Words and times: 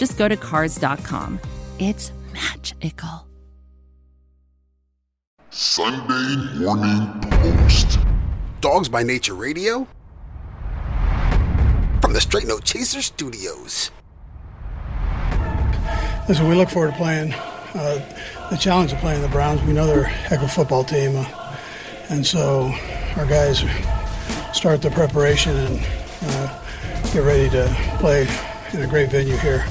just 0.00 0.16
go 0.16 0.26
to 0.26 0.36
Cars.com. 0.36 1.38
It's 1.78 2.10
magical. 2.32 3.26
Sunday 5.50 6.58
Morning 6.58 7.20
Post. 7.20 7.98
Dawgs 8.62 8.88
by 8.88 9.02
Nature 9.02 9.34
Radio? 9.34 9.86
From 12.00 12.14
the 12.14 12.20
Straight 12.20 12.46
No 12.46 12.58
Chaser 12.60 13.02
Studios. 13.02 13.90
Listen, 16.26 16.48
we 16.48 16.54
look 16.54 16.70
forward 16.70 16.92
to 16.92 16.96
playing 16.96 17.34
uh, 17.34 18.48
the 18.50 18.56
challenge 18.56 18.92
of 18.92 18.98
playing 19.00 19.20
the 19.20 19.28
Browns. 19.28 19.62
We 19.64 19.74
know 19.74 19.86
they're 19.86 20.04
a 20.04 20.08
heck 20.08 20.38
of 20.38 20.46
a 20.46 20.48
football 20.48 20.82
team. 20.82 21.12
Uh, 21.14 21.56
and 22.08 22.26
so 22.26 22.72
our 23.16 23.26
guys 23.26 23.58
start 24.54 24.80
the 24.80 24.90
preparation 24.92 25.54
and 25.54 25.86
uh, 26.22 26.62
get 27.12 27.22
ready 27.22 27.50
to 27.50 27.96
play 27.98 28.26
in 28.72 28.80
a 28.80 28.86
great 28.86 29.10
venue 29.10 29.36
here 29.36 29.66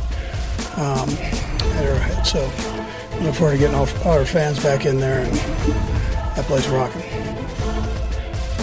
um, 0.77 1.09
at 1.09 1.84
Arrowhead. 1.84 2.26
So 2.26 2.41
look 3.22 3.36
forward 3.36 3.54
to 3.54 3.58
getting 3.58 3.76
all, 3.76 3.88
all 4.05 4.18
our 4.18 4.26
fans 4.26 4.62
back 4.62 4.85
in 4.85 4.98
there 4.98 5.26
and 5.26 5.34
that 6.35 6.46
place 6.46 6.68
rocking. 6.68 7.01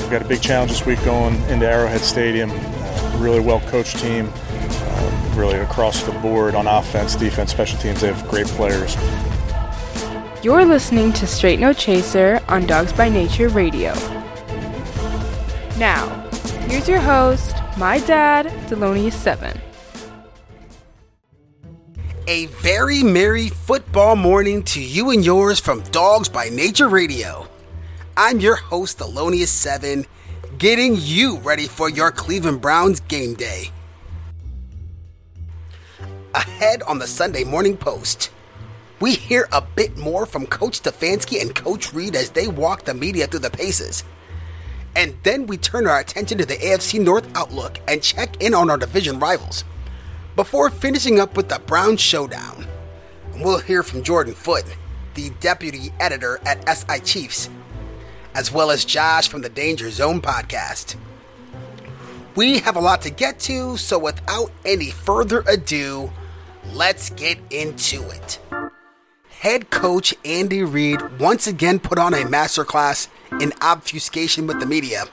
We've 0.01 0.11
got 0.11 0.23
a 0.23 0.29
big 0.29 0.41
challenge 0.41 0.71
this 0.71 0.87
week 0.87 1.05
going 1.05 1.35
into 1.51 1.69
Arrowhead 1.69 2.01
Stadium. 2.01 2.51
Uh, 2.53 3.19
really 3.19 3.41
well 3.41 3.61
coached 3.61 3.99
team, 3.99 4.31
uh, 4.33 5.33
really 5.35 5.59
across 5.59 6.03
the 6.05 6.13
board 6.13 6.55
on 6.55 6.67
offense, 6.67 7.17
defense, 7.17 7.51
special 7.51 7.79
teams. 7.81 8.01
They 8.01 8.13
have 8.13 8.29
great 8.29 8.47
players. 8.47 8.97
You're 10.45 10.65
listening 10.65 11.13
to 11.15 11.27
Straight 11.27 11.59
No 11.59 11.73
Chaser 11.73 12.41
on 12.47 12.67
Dawgs 12.67 12.93
by 12.93 13.09
Nature 13.09 13.49
Radio. 13.49 13.95
Now, 15.77 16.09
here's 16.69 16.89
your 16.89 17.01
host, 17.01 17.57
my 17.77 17.99
dad, 17.99 18.47
Thelonious7. 18.69 19.61
A 22.29 22.47
very 22.47 23.05
merry 23.05 23.51
football 23.51 24.17
morning 24.17 24.65
to 24.65 24.83
you 24.83 25.11
and 25.11 25.25
yours 25.25 25.61
from 25.61 25.83
Dawgs 25.93 26.29
by 26.29 26.49
Nature 26.49 26.89
Radio. 26.89 27.47
I'm 28.17 28.41
your 28.41 28.57
host, 28.57 28.99
Thelonious7, 28.99 30.05
getting 30.59 30.97
you 30.99 31.39
ready 31.39 31.69
for 31.69 31.89
your 31.89 32.11
Cleveland 32.11 32.61
Browns 32.61 32.99
game 32.99 33.35
day. 33.35 33.71
Ahead 36.35 36.83
on 36.83 36.99
the 36.99 37.07
Sunday 37.07 37.45
Morning 37.45 37.77
Post, 37.77 38.33
we 38.99 39.15
hear 39.15 39.47
a 39.53 39.61
bit 39.61 39.97
more 39.97 40.27
from 40.27 40.47
Coach 40.47 40.83
Stefanski 40.83 41.41
and 41.41 41.55
Coach 41.55 41.93
Reid 41.93 42.17
as 42.17 42.31
they 42.31 42.49
walk 42.49 42.87
the 42.87 42.95
media 42.95 43.29
through 43.29 43.39
the 43.39 43.51
paces. 43.51 44.03
And 44.97 45.15
then 45.23 45.47
we 45.47 45.59
turn 45.59 45.87
our 45.87 46.01
attention 46.01 46.39
to 46.39 46.45
the 46.45 46.57
AFC 46.57 47.01
North 47.01 47.29
outlook 47.37 47.79
and 47.87 48.03
check 48.03 48.43
in 48.43 48.53
on 48.53 48.69
our 48.69 48.79
division 48.79 49.21
rivals 49.21 49.63
before 50.37 50.69
finishing 50.69 51.19
up 51.19 51.35
with 51.35 51.49
the 51.49 51.59
Brown 51.59 51.97
Showdown. 51.97 52.67
We'll 53.37 53.59
hear 53.59 53.83
from 53.83 54.03
Jordan 54.03 54.35
Foote, 54.35 54.77
the 55.15 55.31
deputy 55.41 55.93
editor 55.99 56.39
at 56.45 56.69
SI 56.69 57.01
Chiefs, 57.01 57.49
as 58.35 58.53
well 58.53 58.71
as 58.71 58.85
Josh 58.85 59.29
from 59.29 59.41
the 59.41 59.49
Danger 59.49 59.91
Zone 59.91 60.21
podcast. 60.21 60.97
We 62.35 62.59
have 62.59 62.77
a 62.77 62.81
lot 62.81 63.01
to 63.03 63.11
get 63.11 63.41
to, 63.41 63.79
so 63.79 63.99
without 63.99 64.53
any 64.67 64.91
further 64.91 65.43
ado, 65.49 66.13
let's 66.75 67.09
get 67.11 67.39
into 67.51 68.07
it. 68.11 68.39
Head 69.41 69.71
coach 69.71 70.15
Andy 70.23 70.63
Reid 70.63 71.19
once 71.19 71.47
again 71.47 71.79
put 71.79 71.99
on 71.99 72.13
a 72.13 72.25
masterclass 72.25 73.09
in 73.41 73.55
obfuscation 73.63 74.47
with 74.47 74.61
the 74.61 74.67
media. 74.67 75.05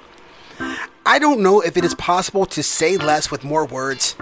I 1.06 1.20
don't 1.20 1.42
know 1.42 1.62
if 1.62 1.78
it 1.78 1.86
is 1.86 1.96
possible 1.96 2.46
to 2.48 2.64
say 2.64 2.98
less 2.98 3.32
with 3.32 3.44
more 3.44 3.66
words. 3.66 4.16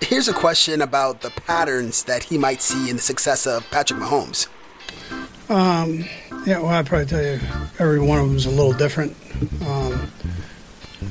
Here's 0.00 0.28
a 0.28 0.32
question 0.34 0.82
about 0.82 1.22
the 1.22 1.30
patterns 1.30 2.04
that 2.04 2.24
he 2.24 2.38
might 2.38 2.62
see 2.62 2.90
in 2.90 2.96
the 2.96 3.02
success 3.02 3.46
of 3.46 3.68
Patrick 3.70 4.00
Mahomes. 4.00 4.48
Um, 5.48 6.04
yeah, 6.46 6.58
well, 6.58 6.68
I'd 6.68 6.86
probably 6.86 7.06
tell 7.06 7.22
you 7.22 7.40
every 7.78 8.00
one 8.00 8.18
of 8.18 8.26
them 8.26 8.36
is 8.36 8.46
a 8.46 8.50
little 8.50 8.72
different. 8.72 9.16
Um, 9.66 10.10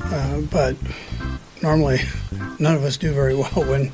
uh, 0.02 0.40
but 0.50 0.76
normally, 1.62 2.00
none 2.58 2.74
of 2.74 2.84
us 2.84 2.96
do 2.96 3.12
very 3.12 3.34
well 3.34 3.64
when 3.64 3.90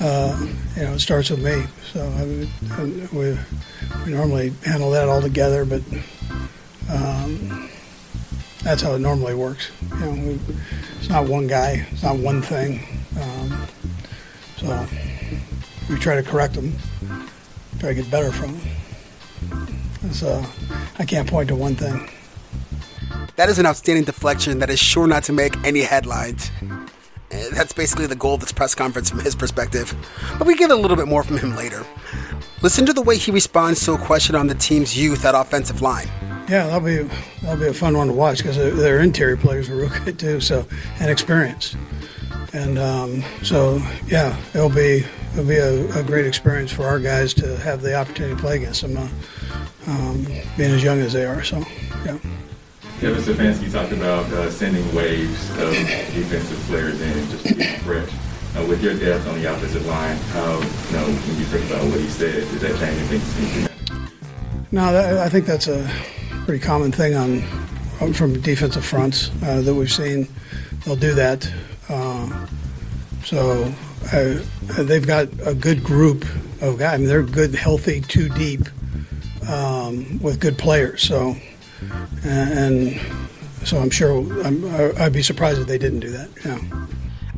uh, 0.00 0.38
you 0.76 0.82
know 0.82 0.94
it 0.94 1.00
starts 1.00 1.30
with 1.30 1.42
me. 1.42 1.64
So 1.92 2.06
I 2.06 2.24
mean, 2.24 3.08
we 3.12 3.38
we 4.04 4.12
normally 4.12 4.52
handle 4.64 4.90
that 4.90 5.08
all 5.08 5.20
together, 5.20 5.64
but 5.64 5.82
um, 6.90 7.70
that's 8.62 8.82
how 8.82 8.94
it 8.94 9.00
normally 9.00 9.34
works. 9.34 9.70
You 9.82 10.00
know, 10.00 10.10
we, 10.10 10.40
it's 10.98 11.08
not 11.08 11.28
one 11.28 11.46
guy, 11.46 11.86
it's 11.90 12.02
not 12.02 12.16
one 12.16 12.42
thing. 12.42 12.80
Um, 13.20 13.66
so 14.56 14.86
we 15.88 15.96
try 15.96 16.14
to 16.16 16.22
correct 16.22 16.54
them, 16.54 16.76
try 17.78 17.90
to 17.90 17.94
get 17.94 18.10
better 18.10 18.32
from 18.32 18.58
them. 18.58 20.12
So 20.12 20.44
I 20.98 21.04
can't 21.04 21.28
point 21.28 21.48
to 21.48 21.56
one 21.56 21.74
thing. 21.74 22.08
That 23.36 23.48
is 23.48 23.58
an 23.58 23.66
outstanding 23.66 24.04
deflection 24.04 24.60
that 24.60 24.70
is 24.70 24.78
sure 24.78 25.06
not 25.06 25.24
to 25.24 25.32
make 25.32 25.56
any 25.64 25.80
headlines. 25.80 26.50
Eh, 27.30 27.48
That's 27.52 27.72
basically 27.72 28.06
the 28.06 28.16
goal 28.16 28.34
of 28.34 28.40
this 28.40 28.52
press 28.52 28.74
conference 28.74 29.10
from 29.10 29.20
his 29.20 29.34
perspective. 29.34 29.94
But 30.38 30.46
we 30.46 30.56
get 30.56 30.70
a 30.70 30.76
little 30.76 30.96
bit 30.96 31.08
more 31.08 31.22
from 31.22 31.38
him 31.38 31.56
later. 31.56 31.84
Listen 32.62 32.86
to 32.86 32.92
the 32.92 33.02
way 33.02 33.18
he 33.18 33.30
responds 33.30 33.84
to 33.84 33.92
a 33.92 33.98
question 33.98 34.34
on 34.34 34.46
the 34.46 34.54
team's 34.54 34.96
youth 34.96 35.24
at 35.24 35.34
offensive 35.34 35.82
line. 35.82 36.08
Yeah, 36.48 36.66
that'll 36.66 36.80
be 36.80 37.08
that'll 37.42 37.60
be 37.60 37.68
a 37.68 37.74
fun 37.74 37.96
one 37.96 38.08
to 38.08 38.12
watch 38.12 38.38
because 38.38 38.56
their 38.56 39.00
interior 39.00 39.36
players 39.36 39.68
are 39.70 39.76
real 39.76 39.90
good 40.04 40.18
too. 40.18 40.40
So 40.40 40.66
and 41.00 41.10
experience, 41.10 41.74
and 42.52 42.78
um, 42.78 43.24
so 43.42 43.80
yeah, 44.06 44.38
it'll 44.54 44.68
be 44.68 45.04
it'll 45.32 45.46
be 45.46 45.56
a, 45.56 45.98
a, 45.98 46.02
great 46.02 46.26
experience 46.26 46.70
for 46.70 46.84
our 46.84 47.00
guys 47.00 47.32
to 47.34 47.56
have 47.58 47.80
the 47.80 47.94
opportunity 47.94 48.34
to 48.34 48.40
play 48.40 48.56
against 48.56 48.82
them, 48.82 48.96
uh, 48.96 49.08
um, 49.86 50.24
being 50.56 50.70
as 50.70 50.82
young 50.82 51.00
as 51.00 51.14
they 51.14 51.24
are. 51.24 51.42
So 51.42 51.64
yeah. 52.04 52.18
Kevin 53.00 53.22
Stefanski 53.22 53.70
talked 53.70 53.92
about 53.92 54.24
uh, 54.32 54.50
sending 54.50 54.94
waves 54.94 55.50
of 55.58 55.72
defensive 56.14 56.58
players 56.68 57.00
in 57.00 57.28
just 57.30 57.46
to 57.46 57.54
get 57.54 57.80
fresh. 57.80 58.10
Uh, 58.56 58.64
with 58.66 58.82
your 58.82 58.96
depth 58.96 59.26
on 59.26 59.40
the 59.42 59.52
offensive 59.52 59.84
line, 59.86 60.16
how, 60.32 60.54
you 60.54 60.96
know, 60.96 61.04
when 61.04 61.38
you 61.38 61.44
think 61.44 61.68
about 61.68 61.84
what 61.90 61.98
he 61.98 62.06
said, 62.08 62.34
does 62.34 62.60
that 62.60 62.78
change 62.78 63.10
anything? 63.10 63.68
No, 64.70 64.92
that, 64.92 65.18
I 65.18 65.28
think 65.28 65.44
that's 65.44 65.66
a 65.66 65.90
pretty 66.44 66.64
common 66.64 66.92
thing 66.92 67.14
on 67.16 67.42
from 68.12 68.40
defensive 68.40 68.84
fronts 68.84 69.30
uh, 69.42 69.60
that 69.60 69.74
we've 69.74 69.90
seen. 69.90 70.28
They'll 70.84 70.94
do 70.94 71.14
that. 71.14 71.50
Uh, 71.88 72.46
so 73.24 73.74
uh, 74.12 74.38
they've 74.82 75.06
got 75.06 75.28
a 75.44 75.54
good 75.54 75.82
group 75.82 76.24
of 76.60 76.78
guys. 76.78 76.94
I 76.94 76.96
mean, 76.98 77.08
they're 77.08 77.22
good, 77.22 77.54
healthy, 77.54 78.02
two 78.02 78.28
deep 78.28 78.68
um, 79.48 80.20
with 80.22 80.38
good 80.38 80.58
players. 80.58 81.02
So 81.02 81.36
and 82.24 83.00
so 83.64 83.78
I'm 83.78 83.90
sure 83.90 84.20
I'm, 84.44 84.64
I'd 84.98 85.12
be 85.12 85.22
surprised 85.22 85.60
if 85.60 85.66
they 85.66 85.78
didn't 85.78 86.00
do 86.00 86.10
that. 86.10 86.28
Yeah. 86.44 86.60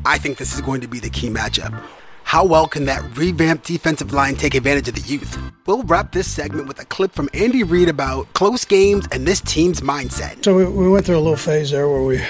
I 0.05 0.19
think 0.19 0.39
this 0.39 0.55
is 0.55 0.61
going 0.61 0.81
to 0.83 0.89
be 0.89 1.01
the 1.01 1.11
key 1.11 1.29
matchup. 1.29 1.83
How 2.23 2.45
well 2.45 2.67
can 2.67 2.87
that 2.87 3.17
revamped 3.17 3.67
defensive 3.67 4.13
line 4.13 4.35
take 4.35 4.55
advantage 4.57 4.89
of 4.89 4.95
the 4.95 5.01
youth? 5.01 5.39
We'll 5.65 5.85
wrap 5.85 6.11
this 6.13 6.29
segment 6.29 6.67
with 6.67 6.81
a 6.81 6.85
clip 6.85 7.13
from 7.13 7.29
Andy 7.33 7.63
Reid 7.63 7.89
about 7.89 8.33
close 8.35 8.65
games 8.65 9.07
and 9.13 9.27
this 9.27 9.41
team's 9.41 9.81
mindset. 9.81 10.45
So 10.45 10.57
we, 10.57 10.65
we 10.65 10.89
went 10.89 11.07
through 11.07 11.19
a 11.19 11.21
little 11.21 11.37
phase 11.37 11.71
there 11.71 11.89
where 11.89 12.03
we 12.03 12.21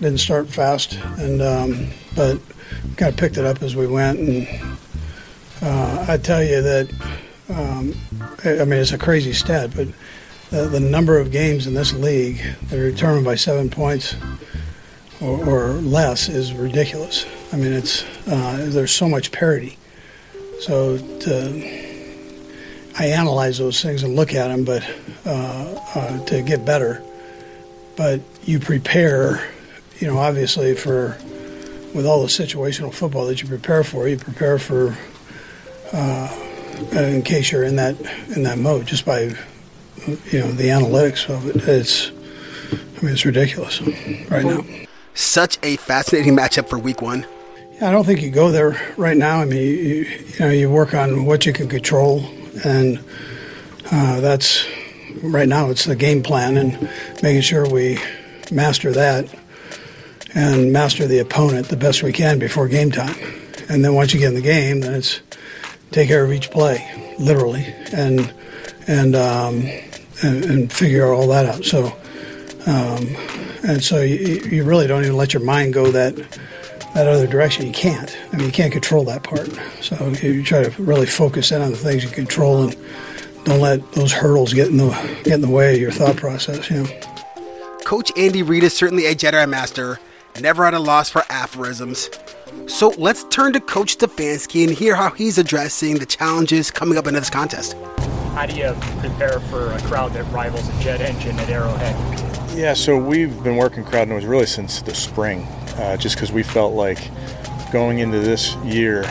didn't 0.00 0.18
start 0.18 0.48
fast, 0.48 0.94
and 1.18 1.40
um, 1.40 1.88
but 2.16 2.40
kind 2.96 3.12
of 3.12 3.16
picked 3.16 3.36
it 3.36 3.44
up 3.44 3.62
as 3.62 3.76
we 3.76 3.86
went. 3.86 4.18
And 4.18 4.48
uh, 5.62 6.06
I 6.08 6.18
tell 6.18 6.42
you 6.42 6.60
that, 6.60 6.90
um, 7.48 7.94
I 8.44 8.64
mean, 8.64 8.80
it's 8.80 8.92
a 8.92 8.98
crazy 8.98 9.32
stat, 9.32 9.70
but 9.74 9.88
the, 10.50 10.68
the 10.68 10.80
number 10.80 11.18
of 11.18 11.30
games 11.30 11.66
in 11.66 11.74
this 11.74 11.92
league 11.92 12.40
that 12.68 12.78
are 12.78 12.90
determined 12.90 13.24
by 13.24 13.34
seven 13.34 13.70
points 13.70 14.16
or, 15.20 15.48
or 15.48 15.68
less 15.74 16.28
is 16.28 16.52
ridiculous. 16.52 17.26
I 17.52 17.56
mean, 17.56 17.72
it's 17.72 18.04
uh, 18.26 18.66
there's 18.70 18.92
so 18.92 19.08
much 19.08 19.32
parity. 19.32 19.78
So 20.60 20.98
to, 20.98 21.84
I 22.98 23.06
analyze 23.06 23.58
those 23.58 23.82
things 23.82 24.02
and 24.02 24.16
look 24.16 24.34
at 24.34 24.48
them, 24.48 24.64
but 24.64 24.88
uh, 25.26 25.80
uh, 25.94 26.24
to 26.26 26.42
get 26.42 26.64
better. 26.64 27.02
But 27.96 28.20
you 28.42 28.58
prepare, 28.58 29.48
you 29.98 30.06
know, 30.06 30.18
obviously 30.18 30.74
for 30.74 31.16
with 31.94 32.06
all 32.06 32.22
the 32.22 32.28
situational 32.28 32.92
football 32.92 33.26
that 33.26 33.40
you 33.40 33.48
prepare 33.48 33.84
for, 33.84 34.08
you 34.08 34.16
prepare 34.16 34.58
for 34.58 34.96
uh, 35.92 36.40
in 36.92 37.22
case 37.22 37.52
you're 37.52 37.62
in 37.62 37.76
that 37.76 38.00
in 38.34 38.42
that 38.42 38.58
mode, 38.58 38.86
just 38.86 39.04
by 39.04 39.36
you 40.06 40.40
know 40.40 40.50
the 40.52 40.68
analytics 40.68 41.28
of 41.28 41.48
it. 41.48 41.56
It's 41.68 42.10
I 42.70 43.04
mean 43.04 43.12
it's 43.12 43.24
ridiculous 43.24 43.80
right 44.30 44.44
now. 44.44 44.64
Such 45.14 45.58
a 45.62 45.76
fascinating 45.76 46.36
matchup 46.36 46.68
for 46.68 46.78
Week 46.78 47.00
One. 47.00 47.26
Yeah, 47.74 47.88
I 47.88 47.92
don't 47.92 48.04
think 48.04 48.22
you 48.22 48.30
go 48.30 48.50
there 48.50 48.80
right 48.96 49.16
now. 49.16 49.40
I 49.40 49.44
mean, 49.44 49.58
you, 49.58 49.94
you 50.04 50.40
know, 50.40 50.50
you 50.50 50.70
work 50.70 50.94
on 50.94 51.24
what 51.24 51.46
you 51.46 51.52
can 51.52 51.68
control, 51.68 52.24
and 52.64 52.98
uh, 53.90 54.20
that's 54.20 54.66
right 55.22 55.48
now. 55.48 55.70
It's 55.70 55.84
the 55.84 55.96
game 55.96 56.22
plan 56.22 56.56
and 56.56 56.90
making 57.22 57.42
sure 57.42 57.68
we 57.68 57.98
master 58.50 58.92
that 58.92 59.32
and 60.34 60.72
master 60.72 61.06
the 61.06 61.18
opponent 61.18 61.68
the 61.68 61.76
best 61.76 62.02
we 62.02 62.12
can 62.12 62.38
before 62.38 62.68
game 62.68 62.90
time. 62.90 63.16
And 63.68 63.84
then 63.84 63.94
once 63.94 64.12
you 64.12 64.20
get 64.20 64.28
in 64.28 64.34
the 64.34 64.40
game, 64.40 64.80
then 64.80 64.94
it's 64.94 65.20
take 65.90 66.08
care 66.08 66.24
of 66.24 66.32
each 66.32 66.50
play, 66.50 66.86
literally, 67.18 67.64
and 67.92 68.32
and 68.86 69.14
um, 69.14 69.66
and, 70.22 70.44
and, 70.44 70.72
figure 70.72 71.12
all 71.12 71.26
that 71.28 71.46
out. 71.46 71.64
So, 71.64 71.86
um, 72.66 73.16
and 73.64 73.82
so 73.82 74.00
you, 74.00 74.40
you 74.50 74.64
really 74.64 74.86
don't 74.86 75.02
even 75.02 75.16
let 75.16 75.32
your 75.32 75.42
mind 75.42 75.74
go 75.74 75.90
that 75.90 76.16
that 76.94 77.08
other 77.08 77.26
direction. 77.26 77.66
You 77.66 77.72
can't. 77.72 78.16
I 78.32 78.36
mean, 78.36 78.46
you 78.46 78.52
can't 78.52 78.72
control 78.72 79.04
that 79.04 79.22
part. 79.22 79.50
So 79.80 80.08
you 80.22 80.42
try 80.42 80.62
to 80.62 80.82
really 80.82 81.06
focus 81.06 81.50
in 81.50 81.60
on 81.60 81.70
the 81.70 81.76
things 81.76 82.04
you 82.04 82.10
control 82.10 82.64
and 82.64 82.76
don't 83.44 83.60
let 83.60 83.92
those 83.92 84.12
hurdles 84.12 84.54
get 84.54 84.68
in 84.68 84.78
the 84.78 84.90
get 85.24 85.34
in 85.34 85.40
the 85.40 85.50
way 85.50 85.74
of 85.74 85.80
your 85.80 85.92
thought 85.92 86.16
process. 86.16 86.70
You 86.70 86.84
know. 86.84 87.00
Coach 87.84 88.10
Andy 88.16 88.42
Reid 88.42 88.62
is 88.62 88.74
certainly 88.74 89.06
a 89.06 89.14
Jedi 89.14 89.48
master, 89.48 89.98
never 90.40 90.64
at 90.64 90.72
a 90.72 90.78
loss 90.78 91.10
for 91.10 91.24
aphorisms. 91.28 92.08
So 92.66 92.94
let's 92.96 93.24
turn 93.24 93.52
to 93.52 93.60
Coach 93.60 93.98
Stefanski 93.98 94.66
and 94.66 94.72
hear 94.72 94.94
how 94.96 95.10
he's 95.10 95.36
addressing 95.36 95.98
the 95.98 96.06
challenges 96.06 96.70
coming 96.70 96.96
up 96.96 97.06
in 97.06 97.14
this 97.14 97.28
contest. 97.28 97.76
How 98.34 98.46
do 98.46 98.56
you 98.56 98.74
prepare 98.98 99.38
for 99.38 99.72
a 99.72 99.80
crowd 99.82 100.12
that 100.14 100.24
rivals 100.32 100.68
a 100.68 100.82
jet 100.82 101.00
engine 101.00 101.38
at 101.38 101.48
Arrowhead? 101.48 102.58
Yeah, 102.58 102.74
so 102.74 102.98
we've 102.98 103.42
been 103.44 103.56
working 103.56 103.84
crowd 103.84 104.08
noise 104.08 104.24
really 104.24 104.46
since 104.46 104.82
the 104.82 104.92
spring, 104.92 105.42
uh, 105.76 105.96
just 105.96 106.16
because 106.16 106.32
we 106.32 106.42
felt 106.42 106.74
like 106.74 106.98
going 107.72 108.00
into 108.00 108.18
this 108.18 108.56
year 108.56 109.02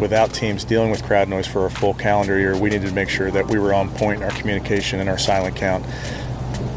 without 0.00 0.34
teams 0.34 0.64
dealing 0.64 0.90
with 0.90 1.04
crowd 1.04 1.28
noise 1.28 1.46
for 1.46 1.66
a 1.66 1.70
full 1.70 1.94
calendar 1.94 2.40
year, 2.40 2.56
we 2.56 2.70
needed 2.70 2.88
to 2.88 2.94
make 2.94 3.08
sure 3.08 3.30
that 3.30 3.46
we 3.46 3.58
were 3.58 3.72
on 3.72 3.88
point 3.90 4.20
in 4.20 4.24
our 4.24 4.36
communication 4.36 4.98
and 4.98 5.08
our 5.08 5.18
silent 5.18 5.54
count. 5.54 5.86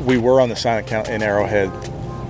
We 0.05 0.19
were 0.19 0.41
on 0.41 0.49
the 0.49 0.55
silent 0.55 0.85
count 0.85 1.09
in 1.09 1.23
Arrowhead 1.23 1.71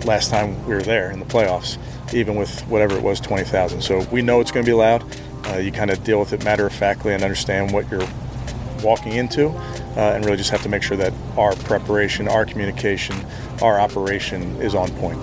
last 0.06 0.31
time 0.31 0.66
we 0.66 0.74
were 0.74 0.84
there 0.84 1.12
in 1.12 1.19
the 1.19 1.25
playoffs 1.25 1.78
even 2.13 2.36
with 2.36 2.62
whatever 2.68 2.95
it 2.95 3.04
was, 3.04 3.19
20,000. 3.19 3.81
So 3.81 4.06
we 4.12 4.22
know 4.22 4.40
it's 4.40 4.51
going 4.51 4.66
to 4.66 4.69
be 4.69 4.74
loud. 4.74 5.04
Uh, 5.48 5.57
you 5.57 5.72
kind 5.72 5.90
of 5.90 6.04
deal 6.04 6.19
with 6.19 6.31
it 6.34 6.44
matter 6.44 6.66
of 6.66 6.74
factly 6.74 7.13
and 7.13 7.24
understand 7.24 7.72
what 7.72 7.90
you're 7.92 8.07
walking 8.83 9.13
into, 9.13 9.50
uh, 9.50 10.13
and 10.13 10.25
really 10.25 10.38
just 10.38 10.50
have 10.50 10.62
to 10.63 10.69
make 10.69 10.83
sure 10.83 10.97
that 10.97 11.13
our 11.38 11.56
preparation, 11.56 12.27
our 12.27 12.45
communication, 12.45 13.15
our 13.62 13.80
operation 13.80 14.56
is 14.62 14.75
on 14.75 14.89
point. 14.95 15.19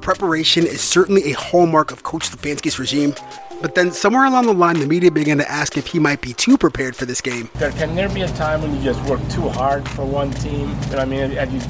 Preparation 0.00 0.66
is 0.66 0.80
certainly 0.80 1.30
a 1.30 1.34
hallmark 1.34 1.92
of 1.92 2.02
Coach 2.02 2.28
Stefanski's 2.28 2.78
regime, 2.78 3.14
but 3.60 3.76
then 3.76 3.92
somewhere 3.92 4.24
along 4.24 4.46
the 4.46 4.52
line, 4.52 4.80
the 4.80 4.86
media 4.86 5.10
began 5.12 5.38
to 5.38 5.48
ask 5.48 5.76
if 5.76 5.86
he 5.86 6.00
might 6.00 6.20
be 6.20 6.32
too 6.32 6.58
prepared 6.58 6.96
for 6.96 7.06
this 7.06 7.20
game. 7.20 7.48
There 7.54 7.70
Can 7.70 7.94
there 7.94 8.08
be 8.08 8.22
a 8.22 8.28
time 8.28 8.62
when 8.62 8.74
you 8.74 8.82
just 8.82 9.00
work 9.08 9.20
too 9.30 9.48
hard 9.48 9.88
for 9.90 10.04
one 10.04 10.32
team? 10.32 10.60
You 10.60 10.66
know 10.66 10.72
what 10.72 10.98
I 10.98 11.04
mean? 11.04 11.30
And 11.38 11.52
you 11.52 11.60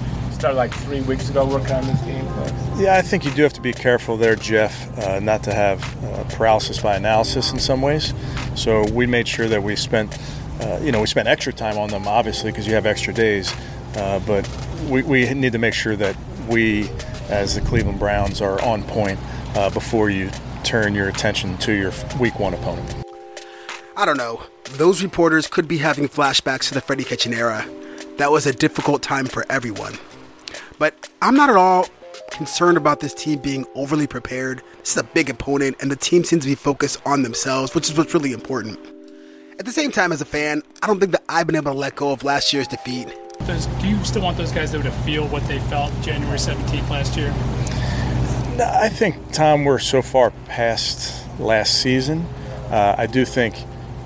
started 0.42 0.56
like 0.56 0.74
three 0.74 1.02
weeks 1.02 1.30
ago 1.30 1.46
working 1.46 1.72
on 1.72 1.86
this 1.86 2.00
game? 2.00 2.24
Yeah, 2.76 2.96
I 2.96 3.02
think 3.02 3.24
you 3.24 3.30
do 3.30 3.42
have 3.42 3.52
to 3.52 3.60
be 3.60 3.72
careful 3.72 4.16
there, 4.16 4.34
Jeff, 4.34 4.98
uh, 4.98 5.20
not 5.20 5.44
to 5.44 5.52
have 5.54 5.80
uh, 6.04 6.24
paralysis 6.34 6.80
by 6.80 6.96
analysis 6.96 7.52
in 7.52 7.60
some 7.60 7.80
ways. 7.80 8.12
So 8.56 8.84
we 8.90 9.06
made 9.06 9.28
sure 9.28 9.46
that 9.46 9.62
we 9.62 9.76
spent, 9.76 10.18
uh, 10.60 10.81
you 10.82 10.93
know, 10.93 11.00
we 11.00 11.06
spent 11.06 11.28
extra 11.28 11.52
time 11.52 11.78
on 11.78 11.88
them, 11.90 12.06
obviously, 12.06 12.50
because 12.50 12.66
you 12.66 12.75
have 12.75 12.87
extra 12.87 13.12
days. 13.12 13.52
Uh, 13.96 14.20
but 14.20 14.49
we, 14.88 15.02
we 15.02 15.32
need 15.34 15.52
to 15.52 15.58
make 15.58 15.75
sure 15.75 15.96
that 15.96 16.16
we, 16.49 16.88
as 17.28 17.54
the 17.54 17.60
Cleveland 17.60 17.99
Browns, 17.99 18.40
are 18.40 18.62
on 18.62 18.82
point 18.84 19.19
uh, 19.54 19.70
before 19.70 20.10
you 20.10 20.31
turn 20.64 20.94
your 20.94 21.08
attention 21.08 21.56
to 21.58 21.72
your 21.72 21.93
week 22.20 22.38
one 22.38 22.54
opponent. 22.54 22.94
I 23.96 24.04
don't 24.04 24.16
know. 24.16 24.43
Those 24.72 25.02
reporters 25.02 25.46
could 25.46 25.69
be 25.69 25.78
having 25.78 26.08
flashbacks 26.08 26.69
to 26.69 26.75
the 26.75 26.81
Freddie 26.81 27.05
Kitchen 27.05 27.34
era. 27.34 27.66
That 28.16 28.31
was 28.31 28.46
a 28.46 28.52
difficult 28.52 29.02
time 29.02 29.26
for 29.26 29.44
everyone. 29.50 29.94
But 30.78 31.10
I'm 31.20 31.34
not 31.34 31.50
at 31.50 31.56
all 31.56 31.87
concerned 32.31 32.76
about 32.76 33.00
this 33.00 33.12
team 33.14 33.38
being 33.38 33.66
overly 33.75 34.06
prepared. 34.06 34.62
This 34.81 34.93
is 34.93 34.96
a 34.96 35.05
big 35.05 35.28
opponent, 35.28 35.76
and 35.81 35.90
the 35.90 35.96
team 35.96 36.25
seems 36.25 36.43
to 36.44 36.48
be 36.48 36.55
focused 36.55 37.00
on 37.05 37.22
themselves, 37.22 37.75
which 37.75 37.90
is 37.90 37.96
what's 37.96 38.14
really 38.14 38.32
important. 38.32 38.78
At 39.62 39.66
the 39.66 39.70
same 39.70 39.92
time, 39.92 40.10
as 40.10 40.20
a 40.20 40.24
fan, 40.24 40.60
I 40.82 40.88
don't 40.88 40.98
think 40.98 41.12
that 41.12 41.22
I've 41.28 41.46
been 41.46 41.54
able 41.54 41.70
to 41.70 41.78
let 41.78 41.94
go 41.94 42.10
of 42.10 42.24
last 42.24 42.52
year's 42.52 42.66
defeat. 42.66 43.06
Does, 43.46 43.66
do 43.80 43.86
you 43.86 44.04
still 44.04 44.22
want 44.22 44.36
those 44.36 44.50
guys 44.50 44.72
though 44.72 44.82
to 44.82 44.90
feel 44.90 45.28
what 45.28 45.46
they 45.46 45.60
felt 45.60 45.92
January 46.02 46.36
17th 46.36 46.90
last 46.90 47.16
year? 47.16 47.32
I 48.60 48.88
think, 48.88 49.30
Tom, 49.30 49.64
we're 49.64 49.78
so 49.78 50.02
far 50.02 50.32
past 50.46 51.24
last 51.38 51.80
season. 51.80 52.26
Uh, 52.72 52.96
I 52.98 53.06
do 53.06 53.24
think 53.24 53.54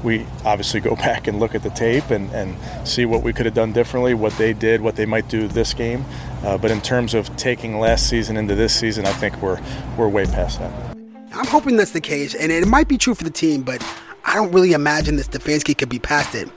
we 0.02 0.26
obviously 0.44 0.80
go 0.80 0.94
back 1.06 1.26
and 1.26 1.40
look 1.40 1.54
at 1.54 1.62
the 1.62 1.70
tape 1.70 2.10
and, 2.10 2.30
and 2.32 2.54
see 2.86 3.06
what 3.06 3.22
we 3.22 3.32
could 3.32 3.46
have 3.46 3.54
done 3.54 3.72
differently, 3.72 4.12
what 4.12 4.34
they 4.34 4.52
did, 4.52 4.82
what 4.82 4.96
they 4.96 5.06
might 5.06 5.26
do 5.30 5.48
this 5.48 5.72
game. 5.72 6.04
Uh, 6.44 6.58
but 6.58 6.70
in 6.70 6.82
terms 6.82 7.14
of 7.14 7.34
taking 7.38 7.80
last 7.80 8.10
season 8.10 8.36
into 8.36 8.54
this 8.54 8.78
season, 8.78 9.06
I 9.06 9.12
think 9.14 9.40
we're 9.40 9.58
we're 9.96 10.08
way 10.08 10.26
past 10.26 10.58
that. 10.58 10.96
I'm 11.32 11.46
hoping 11.46 11.78
that's 11.78 11.92
the 11.92 12.02
case, 12.02 12.34
and 12.34 12.52
it 12.52 12.68
might 12.68 12.88
be 12.88 12.98
true 12.98 13.14
for 13.14 13.24
the 13.24 13.30
team, 13.30 13.62
but 13.62 13.82
I 14.26 14.34
don't 14.34 14.50
really 14.50 14.72
imagine 14.72 15.16
that 15.16 15.30
Stefanski 15.30 15.78
could 15.78 15.88
be 15.88 16.00
past 16.00 16.34
it. 16.34 16.48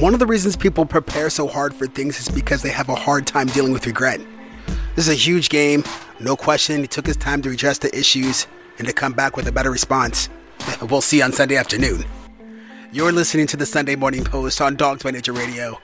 One 0.00 0.14
of 0.14 0.18
the 0.18 0.26
reasons 0.26 0.56
people 0.56 0.86
prepare 0.86 1.28
so 1.28 1.46
hard 1.46 1.74
for 1.74 1.86
things 1.86 2.18
is 2.18 2.28
because 2.34 2.62
they 2.62 2.70
have 2.70 2.88
a 2.88 2.94
hard 2.94 3.26
time 3.26 3.48
dealing 3.48 3.72
with 3.72 3.86
regret. 3.86 4.18
This 4.96 5.06
is 5.06 5.12
a 5.12 5.14
huge 5.14 5.50
game, 5.50 5.84
no 6.20 6.36
question. 6.36 6.80
He 6.80 6.86
took 6.86 7.06
his 7.06 7.18
time 7.18 7.42
to 7.42 7.50
address 7.50 7.78
the 7.78 7.96
issues 7.96 8.46
and 8.78 8.86
to 8.88 8.94
come 8.94 9.12
back 9.12 9.36
with 9.36 9.46
a 9.46 9.52
better 9.52 9.70
response. 9.70 10.28
We'll 10.90 11.02
see 11.02 11.20
on 11.20 11.32
Sunday 11.32 11.56
afternoon. 11.56 12.04
You're 12.92 13.12
listening 13.12 13.46
to 13.48 13.56
the 13.56 13.66
Sunday 13.66 13.94
Morning 13.94 14.24
Post 14.24 14.60
on 14.62 14.76
Dawgs 14.76 15.04
Nature 15.04 15.32
Radio. 15.32 15.78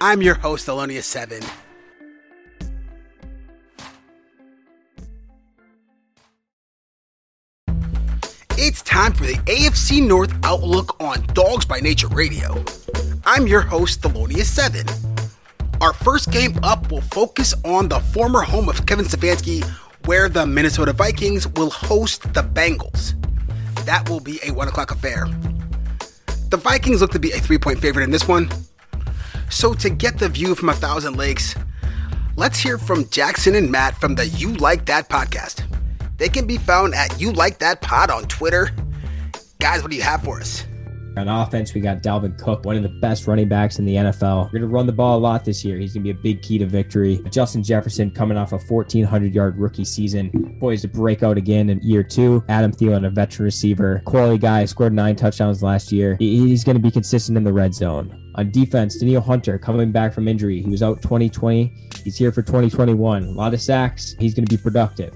I'm 0.00 0.22
your 0.22 0.34
host, 0.34 0.66
Thelonious7. 0.66 1.67
It's 8.68 8.82
time 8.82 9.14
for 9.14 9.24
the 9.24 9.36
AFC 9.46 10.06
North 10.06 10.30
Outlook 10.44 11.02
on 11.02 11.22
Dawgs 11.32 11.64
by 11.64 11.80
Nature 11.80 12.08
Radio. 12.08 12.62
I'm 13.24 13.46
your 13.46 13.62
host, 13.62 14.02
Thelonious7. 14.02 15.80
Our 15.80 15.94
first 15.94 16.30
game 16.30 16.52
up 16.62 16.92
will 16.92 17.00
focus 17.00 17.54
on 17.64 17.88
the 17.88 17.98
former 17.98 18.42
home 18.42 18.68
of 18.68 18.84
Kevin 18.84 19.06
Stefanski, 19.06 19.64
where 20.04 20.28
the 20.28 20.46
Minnesota 20.46 20.92
Vikings 20.92 21.48
will 21.48 21.70
host 21.70 22.34
the 22.34 22.42
Bengals. 22.42 23.14
That 23.86 24.06
will 24.10 24.20
be 24.20 24.38
a 24.46 24.52
1 24.52 24.68
o'clock 24.68 24.90
affair. 24.90 25.26
The 26.50 26.58
Vikings 26.58 27.00
look 27.00 27.12
to 27.12 27.18
be 27.18 27.32
a 27.32 27.38
three 27.38 27.56
point 27.56 27.78
favorite 27.78 28.04
in 28.04 28.10
this 28.10 28.28
one. 28.28 28.50
So, 29.48 29.72
to 29.72 29.88
get 29.88 30.18
the 30.18 30.28
view 30.28 30.54
from 30.54 30.68
a 30.68 30.74
thousand 30.74 31.16
lakes, 31.16 31.54
let's 32.36 32.58
hear 32.58 32.76
from 32.76 33.08
Jackson 33.08 33.54
and 33.54 33.72
Matt 33.72 33.98
from 33.98 34.14
the 34.14 34.26
You 34.26 34.52
Like 34.56 34.84
That 34.84 35.08
podcast. 35.08 35.64
They 36.18 36.28
can 36.28 36.46
be 36.46 36.58
found 36.58 36.94
at 36.94 37.20
You 37.20 37.32
Like 37.32 37.58
That 37.58 37.80
Pod 37.80 38.10
on 38.10 38.24
Twitter. 38.24 38.70
Guys, 39.60 39.82
what 39.82 39.90
do 39.90 39.96
you 39.96 40.02
have 40.02 40.22
for 40.22 40.40
us? 40.40 40.64
On 41.16 41.28
offense, 41.28 41.74
we 41.74 41.80
got 41.80 42.00
Dalvin 42.00 42.38
Cook, 42.38 42.64
one 42.64 42.76
of 42.76 42.84
the 42.84 42.88
best 42.88 43.26
running 43.26 43.48
backs 43.48 43.78
in 43.80 43.84
the 43.84 43.94
NFL. 43.94 44.46
We're 44.46 44.60
going 44.60 44.62
to 44.62 44.68
run 44.68 44.86
the 44.86 44.92
ball 44.92 45.18
a 45.18 45.20
lot 45.20 45.44
this 45.44 45.64
year. 45.64 45.76
He's 45.76 45.94
going 45.94 46.04
to 46.04 46.12
be 46.12 46.18
a 46.18 46.22
big 46.22 46.42
key 46.42 46.58
to 46.58 46.66
victory. 46.66 47.20
Justin 47.30 47.62
Jefferson 47.64 48.10
coming 48.10 48.36
off 48.36 48.52
a 48.52 48.58
1,400 48.58 49.34
yard 49.34 49.58
rookie 49.58 49.84
season, 49.84 50.56
poised 50.60 50.82
to 50.82 50.88
break 50.88 51.24
out 51.24 51.36
again 51.36 51.70
in 51.70 51.80
year 51.82 52.04
two. 52.04 52.44
Adam 52.48 52.70
Thielen, 52.72 53.06
a 53.06 53.10
veteran 53.10 53.44
receiver, 53.44 54.00
quality 54.04 54.38
guy, 54.38 54.64
scored 54.64 54.92
nine 54.92 55.16
touchdowns 55.16 55.62
last 55.62 55.90
year. 55.90 56.16
He's 56.20 56.62
going 56.62 56.76
to 56.76 56.82
be 56.82 56.90
consistent 56.90 57.36
in 57.36 57.42
the 57.42 57.52
red 57.52 57.74
zone. 57.74 58.32
On 58.36 58.50
defense, 58.52 58.98
Danielle 58.98 59.22
Hunter 59.22 59.58
coming 59.58 59.90
back 59.90 60.12
from 60.12 60.28
injury. 60.28 60.62
He 60.62 60.70
was 60.70 60.82
out 60.84 61.02
2020. 61.02 61.72
He's 62.04 62.16
here 62.16 62.30
for 62.30 62.42
2021. 62.42 63.24
A 63.24 63.30
lot 63.30 63.54
of 63.54 63.60
sacks. 63.60 64.14
He's 64.20 64.34
going 64.34 64.46
to 64.46 64.56
be 64.56 64.60
productive. 64.60 65.14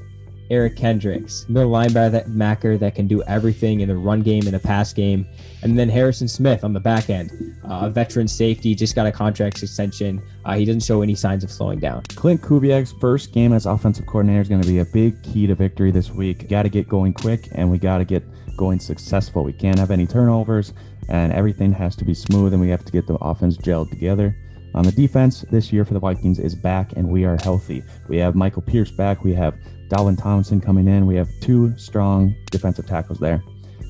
Eric 0.51 0.77
Kendricks, 0.77 1.47
middle 1.49 1.71
linebacker 1.71 2.79
that 2.79 2.95
can 2.95 3.07
do 3.07 3.23
everything 3.23 3.81
in 3.81 3.89
the 3.89 3.97
run 3.97 4.23
game 4.23 4.43
and 4.45 4.55
the 4.55 4.59
pass 4.59 4.93
game. 4.93 5.27
And 5.63 5.79
then 5.79 5.89
Harrison 5.89 6.29
Smith 6.29 6.65
on 6.65 6.73
the 6.73 6.81
back 6.81 7.09
end, 7.09 7.31
uh, 7.65 7.81
a 7.83 7.91
veteran 7.91 8.29
safety, 8.29 8.75
just 8.75 8.95
got 8.95 9.07
a 9.07 9.13
contract 9.13 9.63
extension. 9.63 10.23
Uh, 10.45 10.55
he 10.55 10.65
doesn't 10.65 10.83
show 10.83 11.03
any 11.03 11.15
signs 11.15 11.45
of 11.45 11.51
slowing 11.51 11.79
down. 11.79 12.03
Klint 12.05 12.41
Kubiak's 12.41 12.93
first 13.01 13.33
game 13.33 13.53
as 13.53 13.67
offensive 13.67 14.07
coordinator 14.07 14.41
is 14.41 14.49
going 14.49 14.61
to 14.61 14.69
be 14.69 14.81
a 14.81 14.85
big 14.85 15.23
key 15.23 15.47
to 15.47 15.55
victory 15.55 15.91
this 15.91 16.11
week. 16.11 16.49
Got 16.49 16.65
to 16.65 16.69
get 16.69 16.89
going 16.89 17.13
quick, 17.15 17.49
and 17.53 17.71
we 17.71 17.79
got 17.79 17.99
to 17.99 18.05
get 18.05 18.23
going 18.57 18.81
successful. 18.81 19.45
We 19.45 19.53
can't 19.53 19.79
have 19.79 19.91
any 19.91 20.07
turnovers, 20.07 20.75
and 21.09 21.33
everything 21.33 21.73
has 21.73 21.97
to 21.97 22.05
be 22.05 22.15
smooth, 22.15 22.53
and 22.53 22.61
we 22.61 22.69
have 22.69 22.85
to 22.85 22.93
get 22.93 23.07
the 23.07 23.15
offense 23.15 23.57
gelled 23.57 23.91
together. 23.91 24.37
On 24.75 24.85
the 24.85 24.93
defense, 24.93 25.45
this 25.51 25.71
year 25.73 25.85
for 25.85 25.93
the 25.93 26.01
Vikings 26.01 26.39
is 26.39 26.55
back, 26.55 26.93
and 26.97 27.09
we 27.09 27.25
are 27.25 27.37
healthy. 27.43 27.85
We 28.09 28.17
have 28.19 28.35
Michael 28.35 28.63
Pierce 28.63 28.91
back. 28.91 29.23
We 29.23 29.35
have 29.35 29.55
Dalvin 29.93 30.19
Tomlinson 30.19 30.59
coming 30.59 30.89
in. 30.89 31.07
We 31.07 31.17
have 31.17 31.29
two 31.41 31.77
strong 31.77 32.35
defensive 32.51 32.87
tackles 32.87 33.19
there. 33.19 33.45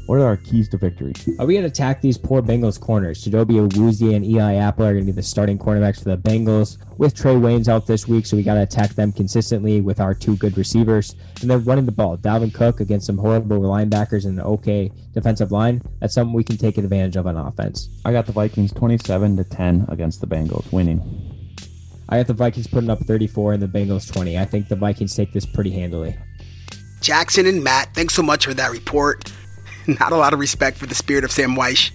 What 0.06 0.18
are 0.18 0.24
our 0.24 0.36
keys 0.36 0.68
to 0.70 0.76
victory? 0.76 1.12
Are 1.38 1.46
we 1.46 1.54
going 1.54 1.62
to 1.62 1.70
attack 1.70 2.00
these 2.00 2.18
poor 2.18 2.42
Bengals 2.42 2.78
corners? 2.78 3.24
Chidobe 3.24 3.68
Awuzie 3.68 4.16
and 4.16 4.24
Eli 4.24 4.54
Apple 4.54 4.84
are 4.84 4.94
going 4.94 5.06
to 5.06 5.12
be 5.12 5.14
the 5.14 5.22
starting 5.22 5.60
cornerbacks 5.60 6.02
for 6.02 6.08
the 6.08 6.18
Bengals 6.18 6.78
with 6.98 7.14
Trey 7.14 7.34
Waynes 7.34 7.68
out 7.68 7.86
this 7.86 8.08
week, 8.08 8.26
so 8.26 8.36
we 8.36 8.42
got 8.42 8.54
to 8.54 8.62
attack 8.62 8.90
them 8.96 9.12
consistently 9.12 9.80
with 9.80 10.00
our 10.00 10.12
two 10.12 10.36
good 10.38 10.58
receivers. 10.58 11.14
And 11.40 11.48
then 11.48 11.62
running 11.62 11.86
the 11.86 11.92
ball. 11.92 12.16
Dalvin 12.16 12.52
Cook 12.52 12.80
against 12.80 13.06
some 13.06 13.16
horrible 13.16 13.60
linebackers 13.60 14.24
and 14.24 14.40
an 14.40 14.44
okay 14.44 14.90
defensive 15.12 15.52
line. 15.52 15.80
That's 16.00 16.14
something 16.14 16.34
we 16.34 16.42
can 16.42 16.56
take 16.56 16.78
advantage 16.78 17.14
of 17.14 17.28
on 17.28 17.36
offense. 17.36 17.88
I 18.04 18.10
got 18.10 18.26
the 18.26 18.32
Vikings 18.32 18.72
27 18.72 19.36
to 19.36 19.44
10 19.44 19.86
against 19.88 20.20
the 20.20 20.26
Bengals, 20.26 20.70
winning. 20.72 21.31
I 22.12 22.18
got 22.18 22.26
the 22.26 22.34
Vikings 22.34 22.66
putting 22.66 22.90
up 22.90 22.98
34 22.98 23.54
and 23.54 23.62
the 23.62 23.66
Bengals 23.66 24.12
20. 24.12 24.38
I 24.38 24.44
think 24.44 24.68
the 24.68 24.76
Vikings 24.76 25.16
take 25.16 25.32
this 25.32 25.46
pretty 25.46 25.70
handily. 25.70 26.18
Jackson 27.00 27.46
and 27.46 27.64
Matt, 27.64 27.94
thanks 27.94 28.12
so 28.12 28.22
much 28.22 28.44
for 28.44 28.52
that 28.52 28.70
report. 28.70 29.32
Not 29.86 30.12
a 30.12 30.16
lot 30.16 30.34
of 30.34 30.38
respect 30.38 30.76
for 30.76 30.84
the 30.84 30.94
spirit 30.94 31.24
of 31.24 31.32
Sam 31.32 31.56
Wyche. 31.56 31.90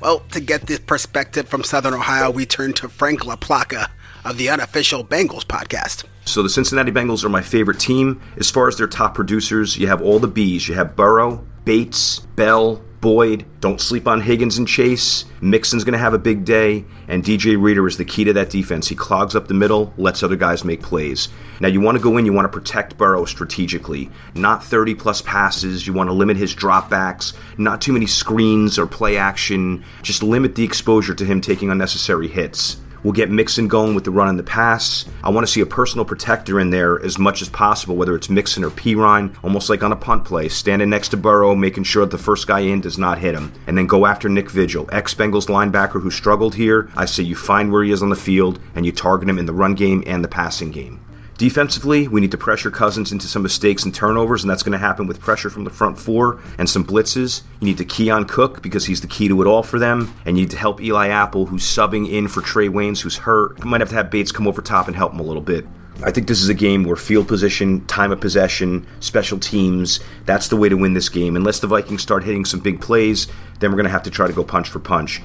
Well, 0.00 0.20
to 0.30 0.38
get 0.38 0.68
this 0.68 0.78
perspective 0.78 1.48
from 1.48 1.64
Southern 1.64 1.94
Ohio, 1.94 2.30
we 2.30 2.46
turn 2.46 2.74
to 2.74 2.88
Frank 2.88 3.22
LaPlaca 3.22 3.90
of 4.24 4.38
the 4.38 4.50
unofficial 4.50 5.04
Bengals 5.04 5.42
podcast. 5.42 6.04
So 6.26 6.44
the 6.44 6.48
Cincinnati 6.48 6.92
Bengals 6.92 7.24
are 7.24 7.28
my 7.28 7.42
favorite 7.42 7.80
team. 7.80 8.22
As 8.36 8.48
far 8.52 8.68
as 8.68 8.76
their 8.78 8.86
top 8.86 9.16
producers, 9.16 9.76
you 9.76 9.88
have 9.88 10.00
all 10.00 10.20
the 10.20 10.28
B's. 10.28 10.68
You 10.68 10.76
have 10.76 10.94
Burrow, 10.94 11.44
Bates, 11.64 12.20
Bell, 12.20 12.80
Boyd. 13.06 13.46
Don't 13.60 13.80
sleep 13.80 14.08
on 14.08 14.20
Higgins 14.20 14.58
and 14.58 14.66
Chase. 14.66 15.26
Mixon's 15.40 15.84
going 15.84 15.92
to 15.92 15.98
have 15.98 16.12
a 16.12 16.18
big 16.18 16.44
day. 16.44 16.84
And 17.06 17.22
DJ 17.22 17.56
Reader 17.56 17.86
is 17.86 17.98
the 17.98 18.04
key 18.04 18.24
to 18.24 18.32
that 18.32 18.50
defense. 18.50 18.88
He 18.88 18.96
clogs 18.96 19.36
up 19.36 19.46
the 19.46 19.54
middle, 19.54 19.94
lets 19.96 20.24
other 20.24 20.34
guys 20.34 20.64
make 20.64 20.82
plays. 20.82 21.28
Now, 21.60 21.68
you 21.68 21.80
want 21.80 21.96
to 21.96 22.02
go 22.02 22.16
in, 22.16 22.26
you 22.26 22.32
want 22.32 22.50
to 22.50 22.58
protect 22.58 22.98
Burrow 22.98 23.24
strategically. 23.24 24.10
Not 24.34 24.64
30 24.64 24.96
plus 24.96 25.22
passes. 25.22 25.86
You 25.86 25.92
want 25.92 26.10
to 26.10 26.14
limit 26.14 26.36
his 26.36 26.52
dropbacks. 26.52 27.32
Not 27.56 27.80
too 27.80 27.92
many 27.92 28.06
screens 28.06 28.76
or 28.76 28.88
play 28.88 29.16
action. 29.16 29.84
Just 30.02 30.24
limit 30.24 30.56
the 30.56 30.64
exposure 30.64 31.14
to 31.14 31.24
him 31.24 31.40
taking 31.40 31.70
unnecessary 31.70 32.26
hits. 32.26 32.76
We'll 33.06 33.12
get 33.12 33.30
Mixon 33.30 33.68
going 33.68 33.94
with 33.94 34.02
the 34.02 34.10
run 34.10 34.26
and 34.26 34.36
the 34.36 34.42
pass. 34.42 35.04
I 35.22 35.30
want 35.30 35.46
to 35.46 35.52
see 35.52 35.60
a 35.60 35.66
personal 35.66 36.04
protector 36.04 36.58
in 36.58 36.70
there 36.70 37.00
as 37.00 37.20
much 37.20 37.40
as 37.40 37.48
possible, 37.48 37.94
whether 37.94 38.16
it's 38.16 38.28
Mixon 38.28 38.64
or 38.64 38.70
Perine, 38.70 39.32
almost 39.44 39.70
like 39.70 39.84
on 39.84 39.92
a 39.92 39.96
punt 39.96 40.24
play, 40.24 40.48
standing 40.48 40.90
next 40.90 41.10
to 41.10 41.16
Burrow, 41.16 41.54
making 41.54 41.84
sure 41.84 42.04
that 42.04 42.10
the 42.10 42.18
first 42.18 42.48
guy 42.48 42.58
in 42.58 42.80
does 42.80 42.98
not 42.98 43.18
hit 43.18 43.36
him. 43.36 43.52
And 43.68 43.78
then 43.78 43.86
go 43.86 44.06
after 44.06 44.28
Nick 44.28 44.50
Vigil, 44.50 44.88
ex 44.90 45.14
Bengals 45.14 45.46
linebacker 45.46 46.02
who 46.02 46.10
struggled 46.10 46.56
here. 46.56 46.90
I 46.96 47.04
say 47.04 47.22
you 47.22 47.36
find 47.36 47.70
where 47.70 47.84
he 47.84 47.92
is 47.92 48.02
on 48.02 48.08
the 48.08 48.16
field 48.16 48.58
and 48.74 48.84
you 48.84 48.90
target 48.90 49.28
him 49.28 49.38
in 49.38 49.46
the 49.46 49.54
run 49.54 49.76
game 49.76 50.02
and 50.04 50.24
the 50.24 50.28
passing 50.28 50.72
game. 50.72 50.98
Defensively, 51.38 52.08
we 52.08 52.22
need 52.22 52.30
to 52.30 52.38
pressure 52.38 52.70
Cousins 52.70 53.12
into 53.12 53.26
some 53.26 53.42
mistakes 53.42 53.84
and 53.84 53.94
turnovers, 53.94 54.42
and 54.42 54.50
that's 54.50 54.62
going 54.62 54.72
to 54.72 54.78
happen 54.78 55.06
with 55.06 55.20
pressure 55.20 55.50
from 55.50 55.64
the 55.64 55.70
front 55.70 55.98
four 55.98 56.40
and 56.56 56.68
some 56.68 56.82
blitzes. 56.82 57.42
You 57.60 57.66
need 57.66 57.76
to 57.76 57.84
key 57.84 58.08
on 58.08 58.24
Cook 58.24 58.62
because 58.62 58.86
he's 58.86 59.02
the 59.02 59.06
key 59.06 59.28
to 59.28 59.42
it 59.42 59.46
all 59.46 59.62
for 59.62 59.78
them, 59.78 60.14
and 60.24 60.38
you 60.38 60.44
need 60.44 60.50
to 60.52 60.56
help 60.56 60.80
Eli 60.80 61.08
Apple, 61.08 61.46
who's 61.46 61.62
subbing 61.62 62.10
in 62.10 62.28
for 62.28 62.40
Trey 62.40 62.68
Waynes, 62.68 63.02
who's 63.02 63.18
hurt. 63.18 63.58
You 63.58 63.66
might 63.66 63.82
have 63.82 63.90
to 63.90 63.96
have 63.96 64.10
Bates 64.10 64.32
come 64.32 64.48
over 64.48 64.62
top 64.62 64.86
and 64.86 64.96
help 64.96 65.12
him 65.12 65.20
a 65.20 65.24
little 65.24 65.42
bit. 65.42 65.66
I 66.02 66.10
think 66.10 66.26
this 66.26 66.42
is 66.42 66.48
a 66.48 66.54
game 66.54 66.84
where 66.84 66.96
field 66.96 67.28
position, 67.28 67.86
time 67.86 68.12
of 68.12 68.20
possession, 68.20 68.86
special 69.00 69.38
teams, 69.38 70.00
that's 70.24 70.48
the 70.48 70.56
way 70.56 70.70
to 70.70 70.76
win 70.76 70.94
this 70.94 71.08
game. 71.10 71.36
Unless 71.36 71.60
the 71.60 71.66
Vikings 71.66 72.02
start 72.02 72.24
hitting 72.24 72.46
some 72.46 72.60
big 72.60 72.80
plays, 72.80 73.28
then 73.60 73.70
we're 73.70 73.76
going 73.76 73.84
to 73.84 73.90
have 73.90 74.02
to 74.02 74.10
try 74.10 74.26
to 74.26 74.32
go 74.32 74.44
punch 74.44 74.68
for 74.68 74.78
punch. 74.78 75.22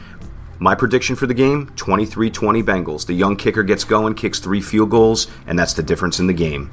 My 0.61 0.75
prediction 0.75 1.15
for 1.15 1.25
the 1.25 1.33
game 1.33 1.71
23 1.75 2.29
20 2.29 2.61
Bengals. 2.61 3.07
The 3.07 3.13
young 3.13 3.35
kicker 3.35 3.63
gets 3.63 3.83
going, 3.83 4.13
kicks 4.13 4.37
three 4.37 4.61
field 4.61 4.91
goals, 4.91 5.25
and 5.47 5.57
that's 5.57 5.73
the 5.73 5.81
difference 5.81 6.19
in 6.19 6.27
the 6.27 6.33
game. 6.33 6.69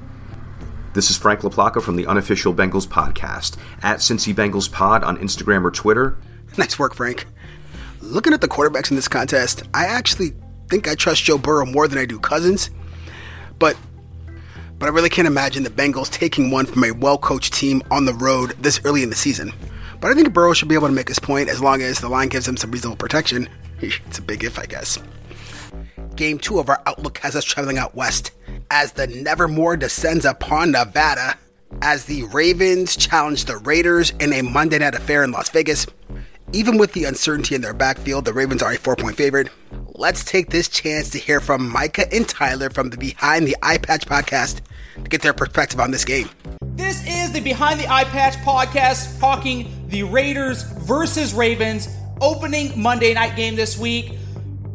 This 0.93 1.11
is 1.11 1.17
Frank 1.17 1.41
LaPlaca 1.41 1.81
from 1.81 1.97
the 1.97 2.07
unofficial 2.07 2.53
Bengals 2.53 2.87
podcast 2.87 3.57
at 3.83 4.01
Cincy 4.01 4.35
Bengals 4.35 4.71
Pod 4.71 5.03
on 5.05 5.17
Instagram 5.17 5.65
or 5.65 5.71
Twitter. 5.71 6.19
Nice 6.59 6.79
work, 6.79 6.95
Frank. 6.95 7.25
Looking 8.03 8.35
at 8.35 8.43
the 8.43 8.47
quarterbacks 8.47 8.91
in 8.91 8.97
this 8.97 9.09
contest, 9.09 9.63
I 9.73 9.87
actually 9.87 10.35
think 10.69 10.87
I 10.87 10.95
trust 10.95 11.25
Joe 11.25 11.39
Burrow 11.39 11.65
more 11.65 11.89
than 11.89 11.97
I 11.99 12.05
do 12.05 12.21
Cousins, 12.21 12.69
but 13.59 13.75
but 14.79 14.85
I 14.85 14.91
really 14.91 15.09
can't 15.09 15.27
imagine 15.27 15.63
the 15.63 15.71
Bengals 15.71 16.11
taking 16.11 16.51
one 16.51 16.67
from 16.67 16.85
a 16.85 16.91
well-coached 16.91 17.55
team 17.55 17.83
on 17.91 18.05
the 18.05 18.13
road 18.13 18.51
this 18.61 18.83
early 18.85 19.03
in 19.03 19.09
the 19.09 19.17
season. 19.17 19.51
But 19.99 20.11
I 20.11 20.15
think 20.15 20.35
Burrow 20.35 20.53
should 20.53 20.69
be 20.69 20.75
able 20.75 20.89
to 20.89 20.93
make 20.93 21.09
his 21.09 21.19
point 21.19 21.49
as 21.49 21.63
long 21.63 21.81
as 21.81 22.01
the 22.01 22.11
line 22.11 22.29
gives 22.29 22.47
him 22.47 22.59
some 22.59 22.71
reasonable 22.71 22.99
protection. 22.99 23.49
It's 24.07 24.19
a 24.19 24.23
big 24.23 24.45
if, 24.45 24.59
I 24.59 24.67
guess. 24.67 24.99
Game 26.17 26.39
two 26.39 26.59
of 26.59 26.69
our 26.69 26.83
Outlook 26.87 27.19
has 27.19 27.37
us 27.37 27.45
traveling 27.45 27.79
out 27.79 27.95
west 27.95 28.33
as 28.71 28.93
the 28.93 29.07
Nevermore 29.07 29.77
descends 29.77 30.25
upon 30.25 30.73
Nevada 30.73 31.37
as 31.83 32.07
the 32.07 32.25
Ravens 32.25 32.97
challenge 32.97 33.45
the 33.45 33.57
Raiders 33.59 34.11
in 34.19 34.33
a 34.33 34.43
Monday 34.43 34.79
night 34.79 34.95
affair 34.95 35.23
in 35.23 35.31
Las 35.31 35.51
Vegas. 35.51 35.87
Even 36.53 36.79
with 36.79 36.95
the 36.95 37.05
uncertainty 37.05 37.55
in 37.55 37.61
their 37.61 37.75
backfield, 37.75 38.25
the 38.25 38.33
Ravens 38.33 38.63
are 38.63 38.73
a 38.73 38.79
four 38.79 38.97
point 38.97 39.17
favorite. 39.17 39.51
Let's 39.95 40.25
take 40.25 40.51
this 40.51 40.69
chance 40.69 41.11
to 41.11 41.19
hear 41.19 41.41
from 41.41 41.69
Micah 41.69 42.13
and 42.13 42.27
Tyler 42.27 42.71
from 42.71 42.91
the 42.91 42.97
Behind 42.97 43.47
the 43.47 43.57
Eye 43.63 43.79
Patch 43.79 44.07
podcast 44.07 44.63
to 44.95 45.11
get 45.11 45.21
their 45.21 45.35
perspective 45.35 45.79
on 45.79 45.91
this 45.91 46.05
game. 46.05 46.31
This 46.63 47.07
is 47.07 47.33
the 47.33 47.41
Behind 47.41 47.79
the 47.79 47.93
Eye 47.93 48.05
Patch 48.05 48.35
podcast 48.37 49.21
talking 49.21 49.87
the 49.89 50.05
Raiders 50.05 50.63
versus 50.63 51.35
Ravens 51.35 51.89
opening 52.21 52.81
Monday 52.81 53.15
night 53.15 53.37
game 53.37 53.57
this 53.57 53.79
week. 53.79 54.13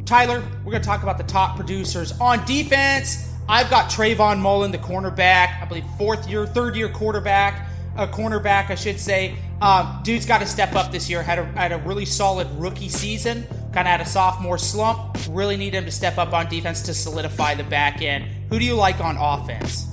Tyler, 0.05 0.43
we're 0.63 0.71
going 0.71 0.81
to 0.81 0.87
talk 0.87 1.03
about 1.03 1.17
the 1.17 1.23
top 1.23 1.55
producers 1.55 2.11
on 2.19 2.45
defense. 2.45 3.29
I've 3.47 3.69
got 3.69 3.89
Trayvon 3.89 4.39
Mullen, 4.39 4.71
the 4.71 4.77
cornerback, 4.77 5.61
I 5.61 5.65
believe 5.65 5.85
fourth 5.97 6.27
year, 6.27 6.45
third 6.45 6.75
year 6.75 6.89
quarterback, 6.89 7.67
a 7.97 8.07
cornerback, 8.07 8.69
I 8.69 8.75
should 8.75 8.99
say. 8.99 9.35
Um, 9.61 10.01
dude's 10.03 10.25
got 10.25 10.39
to 10.39 10.45
step 10.45 10.75
up 10.75 10.91
this 10.91 11.09
year. 11.09 11.23
Had 11.23 11.39
a, 11.39 11.45
had 11.45 11.71
a 11.71 11.77
really 11.79 12.05
solid 12.05 12.49
rookie 12.59 12.89
season. 12.89 13.43
Kind 13.73 13.87
of 13.87 13.91
had 13.91 14.01
a 14.01 14.05
sophomore 14.05 14.57
slump. 14.57 15.17
Really 15.29 15.57
need 15.57 15.73
him 15.73 15.85
to 15.85 15.91
step 15.91 16.17
up 16.17 16.33
on 16.33 16.49
defense 16.49 16.81
to 16.83 16.93
solidify 16.93 17.55
the 17.55 17.63
back 17.63 18.01
end. 18.01 18.25
Who 18.49 18.59
do 18.59 18.65
you 18.65 18.75
like 18.75 18.99
on 18.99 19.17
offense? 19.17 19.87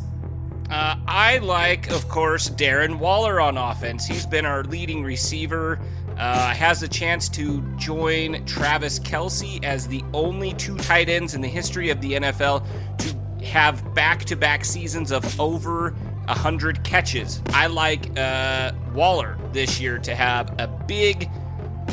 Uh, 0.71 0.95
I 1.07 1.39
like, 1.39 1.91
of 1.91 2.09
course, 2.09 2.49
Darren 2.51 2.99
Waller 2.99 3.41
on 3.41 3.57
offense. 3.59 4.07
He's 4.07 4.25
been 4.25 4.47
our 4.47 4.63
leading 4.63 5.03
receiver. 5.03 5.81
Uh, 6.21 6.53
has 6.53 6.83
a 6.83 6.89
chance 6.89 7.31
to 7.31 7.63
join 7.79 8.45
Travis 8.45 8.99
Kelce 8.99 9.65
as 9.65 9.89
the 9.89 10.05
only 10.13 10.53
two 10.53 10.77
tight 10.77 11.09
ends 11.09 11.35
in 11.35 11.41
the 11.41 11.49
history 11.49 11.89
of 11.89 12.03
the 12.03 12.13
NFL 12.13 12.63
to 12.99 13.45
have 13.47 13.95
back 13.95 14.27
to 14.27 14.37
back 14.37 14.67
seasons 14.67 15.13
of 15.13 15.41
over 15.41 15.93
100 16.27 16.85
catches. 16.85 17.41
I 17.55 17.69
like 17.69 18.19
uh, 18.19 18.73
Waller 18.93 19.39
this 19.55 19.81
year 19.81 19.99
to 20.01 20.15
have 20.15 20.55
a 20.61 20.69
big 20.69 21.27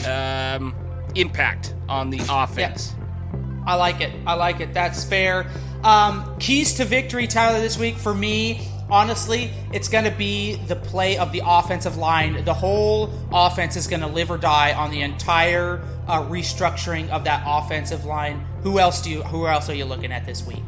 um, 0.06 0.76
impact 1.16 1.74
on 1.88 2.10
the 2.10 2.20
offense. 2.30 2.94
Yeah. 2.98 3.64
I 3.66 3.76
like 3.76 4.02
it. 4.02 4.12
I 4.26 4.34
like 4.34 4.60
it. 4.60 4.74
That's 4.74 5.06
fair. 5.06 5.50
Um, 5.86 6.38
keys 6.38 6.74
to 6.74 6.84
victory, 6.84 7.28
Tyler, 7.28 7.62
this 7.62 7.78
week 7.78 7.96
for 7.96 8.14
me 8.14 8.68
honestly, 8.90 9.52
it's 9.74 9.88
going 9.88 10.06
to 10.06 10.12
be 10.12 10.56
the 10.56 10.76
play 10.76 11.18
of 11.18 11.32
the 11.32 11.42
offensive 11.46 11.98
line. 11.98 12.44
The 12.44 12.54
whole 12.54 13.12
offense 13.32 13.76
is 13.76 13.88
going 13.88 14.02
to 14.02 14.08
live 14.08 14.32
or 14.32 14.38
die 14.38 14.74
on 14.74 14.92
the 14.92 15.02
entire 15.02 15.82
uh, 16.08 16.24
restructuring 16.24 17.10
of 17.10 17.24
that 17.26 17.44
offensive 17.46 18.06
line. 18.06 18.46
Who 18.64 18.80
else 18.80 19.02
do 19.02 19.10
you? 19.10 19.24
Who 19.24 19.48
else 19.48 19.70
are 19.70 19.76
you 19.76 19.86
looking 19.86 20.12
at 20.12 20.26
this 20.26 20.46
week? 20.46 20.64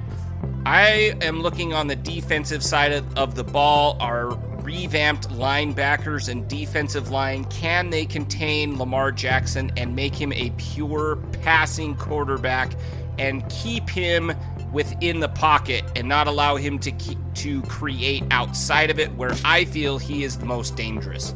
I 0.66 1.18
am 1.22 1.42
looking 1.42 1.74
on 1.74 1.88
the 1.88 1.96
defensive 1.96 2.64
side 2.64 2.92
of, 2.92 3.18
of 3.18 3.36
the 3.36 3.44
ball. 3.44 3.98
Our 4.00 4.36
revamped 4.62 5.30
linebackers 5.30 6.30
and 6.30 6.48
defensive 6.48 7.10
line 7.10 7.46
can 7.46 7.90
they 7.90 8.06
contain 8.06 8.78
Lamar 8.78 9.12
Jackson 9.12 9.72
and 9.78 9.96
make 9.96 10.14
him 10.14 10.32
a 10.34 10.52
pure 10.58 11.16
passing 11.42 11.96
quarterback 11.96 12.74
and 13.18 13.48
keep 13.50 13.90
him 13.90 14.32
within 14.72 15.20
the 15.20 15.30
pocket 15.30 15.84
and 15.96 16.08
not 16.08 16.28
allow 16.28 16.56
him 16.56 16.80
to 16.80 16.92
keep, 16.92 17.18
to 17.36 17.62
create 17.64 18.24
outside 18.32 18.90
of 18.90 19.00
it 19.00 19.14
where 19.16 19.36
I 19.44 19.66
feel 19.66 19.98
he 19.98 20.24
is 20.24 20.38
the 20.38 20.46
most 20.46 20.76
dangerous. 20.76 21.34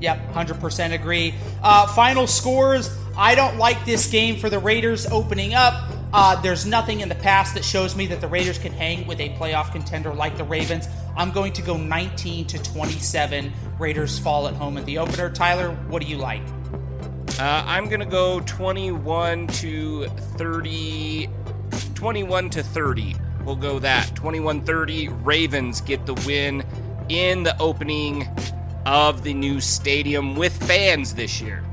Yep, 0.00 0.32
100% 0.32 0.92
agree. 0.92 1.34
Uh, 1.62 1.86
final 1.88 2.26
scores. 2.26 2.94
I 3.16 3.34
don't 3.34 3.56
like 3.58 3.84
this 3.84 4.08
game 4.10 4.36
for 4.36 4.48
the 4.48 4.58
Raiders 4.58 5.06
opening 5.06 5.54
up. 5.54 5.90
Uh, 6.12 6.40
there's 6.40 6.64
nothing 6.64 7.00
in 7.00 7.08
the 7.08 7.14
past 7.16 7.54
that 7.54 7.64
shows 7.64 7.94
me 7.96 8.06
that 8.06 8.20
the 8.20 8.28
Raiders 8.28 8.58
can 8.58 8.72
hang 8.72 9.06
with 9.06 9.20
a 9.20 9.30
playoff 9.30 9.72
contender 9.72 10.14
like 10.14 10.36
the 10.36 10.44
Ravens. 10.44 10.88
I'm 11.16 11.32
going 11.32 11.52
to 11.54 11.62
go 11.62 11.76
19 11.76 12.46
to 12.46 12.62
27. 12.62 13.52
Raiders 13.78 14.18
fall 14.18 14.48
at 14.48 14.54
home 14.54 14.78
in 14.78 14.84
the 14.84 14.98
opener. 14.98 15.30
Tyler, 15.30 15.70
what 15.88 16.00
do 16.00 16.08
you 16.08 16.16
like? 16.16 16.42
Uh, 17.38 17.62
I'm 17.66 17.88
going 17.88 18.00
to 18.00 18.06
go 18.06 18.40
21 18.40 19.48
to 19.48 20.06
30. 20.08 21.28
21 21.98 22.48
to 22.48 22.62
30. 22.62 23.16
We'll 23.44 23.56
go 23.56 23.80
that. 23.80 24.14
21 24.14 24.60
30. 24.60 25.08
Ravens 25.08 25.80
get 25.80 26.06
the 26.06 26.14
win 26.24 26.64
in 27.08 27.42
the 27.42 27.60
opening 27.60 28.28
of 28.86 29.24
the 29.24 29.34
new 29.34 29.60
stadium 29.60 30.36
with 30.36 30.56
fans 30.64 31.12
this 31.16 31.40
year. 31.40 31.64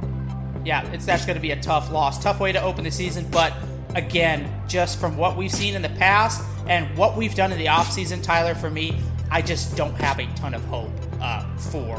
Yeah, 0.63 0.83
it's 0.91 1.05
that's 1.05 1.27
going 1.27 1.35
to 1.35 1.41
be 1.41 1.51
a 1.51 1.61
tough 1.61 1.91
loss. 1.91 2.23
Tough 2.23 2.39
way 2.39 2.51
to 2.51 2.59
open 2.59 2.85
the 2.85 2.91
season, 2.91 3.27
but 3.29 3.53
again, 3.93 4.51
just 4.67 4.99
from 4.99 5.15
what 5.15 5.37
we've 5.37 5.51
seen 5.51 5.75
in 5.75 5.83
the 5.83 5.89
past 5.89 6.43
and 6.67 6.97
what 6.97 7.15
we've 7.15 7.35
done 7.35 7.51
in 7.51 7.59
the 7.59 7.67
offseason, 7.67 8.23
Tyler, 8.23 8.55
for 8.55 8.71
me, 8.71 8.99
I 9.29 9.43
just 9.43 9.77
don't 9.77 9.93
have 10.01 10.17
a 10.17 10.25
ton 10.33 10.55
of 10.55 10.65
hope 10.65 10.89
uh, 11.21 11.45
for 11.55 11.97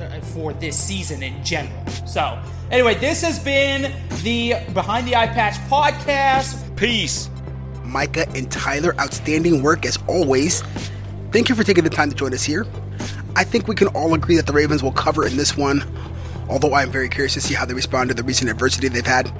uh, 0.00 0.20
for 0.32 0.52
this 0.54 0.76
season 0.76 1.22
in 1.22 1.44
general. 1.44 1.86
So, 2.04 2.36
anyway, 2.72 2.96
this 2.96 3.22
has 3.22 3.38
been 3.38 3.94
the 4.24 4.54
Behind 4.74 5.06
the 5.06 5.14
Eye 5.14 5.28
Patch 5.28 5.54
podcast. 5.70 6.76
Peace. 6.76 7.30
Micah 7.90 8.28
and 8.34 8.50
Tyler, 8.50 8.94
outstanding 9.00 9.62
work 9.62 9.84
as 9.84 9.98
always. 10.06 10.62
Thank 11.32 11.48
you 11.48 11.54
for 11.54 11.64
taking 11.64 11.84
the 11.84 11.90
time 11.90 12.10
to 12.10 12.16
join 12.16 12.32
us 12.34 12.42
here. 12.42 12.66
I 13.36 13.44
think 13.44 13.68
we 13.68 13.74
can 13.74 13.88
all 13.88 14.14
agree 14.14 14.36
that 14.36 14.46
the 14.46 14.52
Ravens 14.52 14.82
will 14.82 14.92
cover 14.92 15.26
in 15.26 15.36
this 15.36 15.56
one, 15.56 15.84
although 16.48 16.72
I 16.72 16.82
am 16.82 16.90
very 16.90 17.08
curious 17.08 17.34
to 17.34 17.40
see 17.40 17.54
how 17.54 17.64
they 17.64 17.74
respond 17.74 18.08
to 18.08 18.14
the 18.14 18.22
recent 18.22 18.50
adversity 18.50 18.88
they've 18.88 19.06
had. 19.06 19.32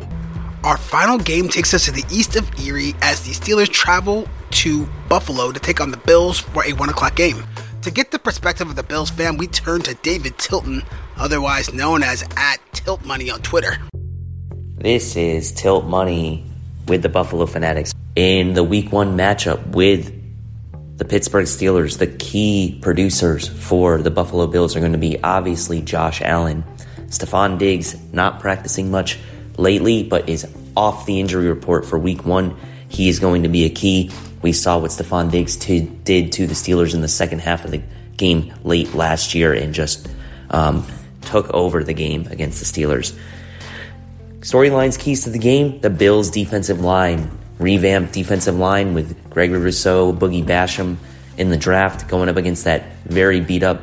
Our 0.62 0.76
final 0.76 1.18
game 1.18 1.48
takes 1.48 1.72
us 1.72 1.86
to 1.86 1.92
the 1.92 2.04
east 2.12 2.36
of 2.36 2.48
Erie 2.60 2.94
as 3.00 3.22
the 3.22 3.32
Steelers 3.32 3.68
travel 3.68 4.28
to 4.50 4.86
Buffalo 5.08 5.52
to 5.52 5.60
take 5.60 5.80
on 5.80 5.90
the 5.90 5.96
Bills 5.96 6.38
for 6.38 6.64
a 6.64 6.72
1 6.72 6.88
o'clock 6.90 7.16
game. 7.16 7.44
To 7.82 7.90
get 7.90 8.10
the 8.10 8.18
perspective 8.18 8.68
of 8.68 8.76
the 8.76 8.82
Bills 8.82 9.08
fan, 9.08 9.38
we 9.38 9.46
turn 9.46 9.80
to 9.82 9.94
David 9.94 10.36
Tilton, 10.36 10.82
otherwise 11.16 11.72
known 11.72 12.02
as 12.02 12.22
at 12.36 12.58
Tilt 12.72 13.04
Money 13.06 13.30
on 13.30 13.40
Twitter. 13.40 13.78
This 14.76 15.16
is 15.16 15.50
Tilt 15.52 15.86
Money 15.86 16.44
with 16.86 17.02
the 17.02 17.08
Buffalo 17.08 17.46
Fanatics. 17.46 17.94
In 18.16 18.54
the 18.54 18.64
week 18.64 18.90
one 18.90 19.16
matchup 19.16 19.68
with 19.68 20.12
the 20.98 21.04
Pittsburgh 21.04 21.46
Steelers, 21.46 21.98
the 21.98 22.08
key 22.08 22.78
producers 22.82 23.46
for 23.46 24.02
the 24.02 24.10
Buffalo 24.10 24.48
Bills 24.48 24.74
are 24.74 24.80
going 24.80 24.92
to 24.92 24.98
be 24.98 25.22
obviously 25.22 25.80
Josh 25.80 26.20
Allen. 26.20 26.64
Stefon 27.06 27.58
Diggs 27.58 27.96
not 28.12 28.40
practicing 28.40 28.90
much 28.90 29.18
lately, 29.56 30.02
but 30.02 30.28
is 30.28 30.46
off 30.76 31.06
the 31.06 31.20
injury 31.20 31.46
report 31.46 31.86
for 31.86 31.98
week 31.98 32.24
one. 32.26 32.56
He 32.88 33.08
is 33.08 33.20
going 33.20 33.44
to 33.44 33.48
be 33.48 33.64
a 33.64 33.70
key. 33.70 34.10
We 34.42 34.52
saw 34.52 34.78
what 34.78 34.90
Stefon 34.90 35.30
Diggs 35.30 35.56
t- 35.56 35.80
did 35.80 36.32
to 36.32 36.48
the 36.48 36.54
Steelers 36.54 36.94
in 36.94 37.02
the 37.02 37.08
second 37.08 37.38
half 37.40 37.64
of 37.64 37.70
the 37.70 37.82
game 38.16 38.52
late 38.64 38.92
last 38.94 39.34
year 39.36 39.52
and 39.52 39.72
just 39.72 40.08
um, 40.50 40.84
took 41.22 41.48
over 41.50 41.84
the 41.84 41.94
game 41.94 42.26
against 42.26 42.58
the 42.58 42.66
Steelers. 42.66 43.16
Storylines 44.40 44.98
keys 44.98 45.24
to 45.24 45.30
the 45.30 45.38
game 45.38 45.80
the 45.80 45.90
Bills' 45.90 46.30
defensive 46.30 46.80
line, 46.80 47.30
revamped 47.60 48.12
defensive 48.12 48.56
line 48.58 48.94
with 48.94 49.30
Gregory 49.30 49.60
Rousseau, 49.60 50.12
Boogie 50.12 50.44
Basham 50.44 50.96
in 51.36 51.50
the 51.50 51.56
draft, 51.56 52.08
going 52.08 52.28
up 52.28 52.36
against 52.36 52.64
that 52.64 52.82
very 53.04 53.40
beat 53.40 53.62
up, 53.62 53.80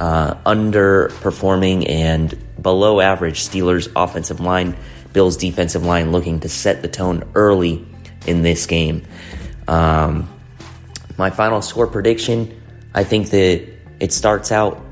uh, 0.00 0.34
underperforming, 0.44 1.88
and 1.88 2.36
below 2.60 3.00
average 3.00 3.40
Steelers' 3.40 3.88
offensive 3.94 4.40
line. 4.40 4.76
Bills' 5.12 5.36
defensive 5.36 5.84
line 5.84 6.12
looking 6.12 6.40
to 6.40 6.48
set 6.48 6.82
the 6.82 6.88
tone 6.88 7.24
early 7.34 7.84
in 8.26 8.42
this 8.42 8.66
game. 8.66 9.02
Um, 9.68 10.28
my 11.16 11.30
final 11.30 11.62
score 11.62 11.86
prediction 11.86 12.60
I 12.94 13.04
think 13.04 13.30
that 13.30 13.68
it 14.00 14.12
starts 14.12 14.50
out 14.50 14.84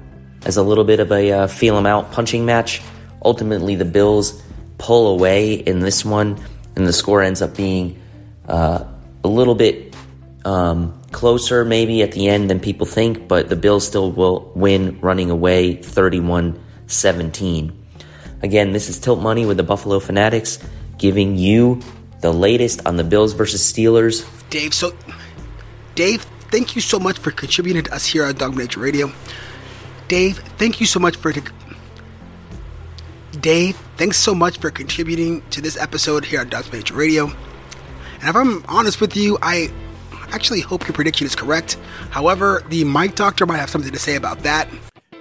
as 0.45 0.57
a 0.57 0.63
little 0.63 0.85
bit 0.85 1.01
of 1.01 1.11
a 1.11 1.33
uh, 1.33 1.47
them 1.47 1.87
out 1.87 2.13
punching 2.13 2.47
match. 2.47 2.81
Ultimately, 3.25 3.75
the 3.75 3.85
Bills 3.85 4.41
pull 4.79 5.09
away 5.09 5.55
in 5.55 5.81
this 5.81 6.05
one, 6.05 6.39
and 6.77 6.87
the 6.87 6.93
score 6.93 7.23
ends 7.23 7.43
up 7.43 7.57
being 7.57 8.01
uh, 8.49 8.85
a 9.23 9.29
little 9.29 9.55
bit 9.55 9.95
um, 10.45 10.99
closer, 11.13 11.65
maybe 11.65 12.03
at 12.03 12.13
the 12.13 12.29
end 12.29 12.51
than 12.51 12.61
people 12.61 12.87
think, 12.87 13.29
but 13.29 13.49
the 13.49 13.57
Bills 13.57 13.87
still 13.87 14.11
will 14.11 14.51
win 14.55 14.99
running 15.01 15.31
away 15.31 15.75
31 15.75 16.59
17. 16.87 17.85
Again, 18.43 18.73
this 18.73 18.89
is 18.89 18.99
Tilt 18.99 19.21
Money 19.21 19.45
with 19.45 19.57
the 19.57 19.63
Buffalo 19.63 20.01
Fanatics, 20.01 20.59
giving 20.97 21.37
you 21.37 21.81
the 22.21 22.33
latest 22.33 22.87
on 22.87 22.97
the 22.97 23.05
Bills 23.05 23.33
versus 23.33 23.61
Steelers. 23.61 24.27
Dave, 24.49 24.73
so 24.73 24.97
Dave, 25.95 26.23
thank 26.51 26.75
you 26.75 26.81
so 26.81 26.99
much 26.99 27.19
for 27.19 27.31
contributing 27.31 27.83
to 27.83 27.95
us 27.95 28.07
here 28.07 28.25
on 28.25 28.35
Dawg 28.35 28.57
Nature 28.57 28.81
Radio. 28.81 29.13
Dave, 30.07 30.39
thank 30.57 30.81
you 30.81 30.87
so 30.87 30.99
much 30.99 31.17
for 31.17 31.33
Dave, 33.41 33.77
thanks 33.97 34.17
so 34.17 34.35
much 34.35 34.59
for 34.59 34.71
contributing 34.71 35.43
to 35.51 35.61
this 35.61 35.77
episode 35.77 36.25
here 36.25 36.41
on 36.41 36.49
Dawg 36.49 36.73
Nature 36.73 36.95
Radio. 36.95 37.31
And 38.21 38.29
if 38.29 38.37
I'm 38.37 38.65
honest 38.69 39.01
with 39.01 39.17
you, 39.17 39.39
I 39.43 39.71
actually 40.33 40.61
hope 40.61 40.87
your 40.87 40.95
prediction 40.95 41.27
is 41.27 41.35
correct. 41.35 41.79
However, 42.11 42.63
the 42.69 42.85
Mic 42.85 43.15
Doctor 43.15 43.47
might 43.47 43.59
have 43.59 43.71
something 43.71 43.93
to 43.93 43.99
say 43.99 44.17
about 44.17 44.41
that. 44.41 44.69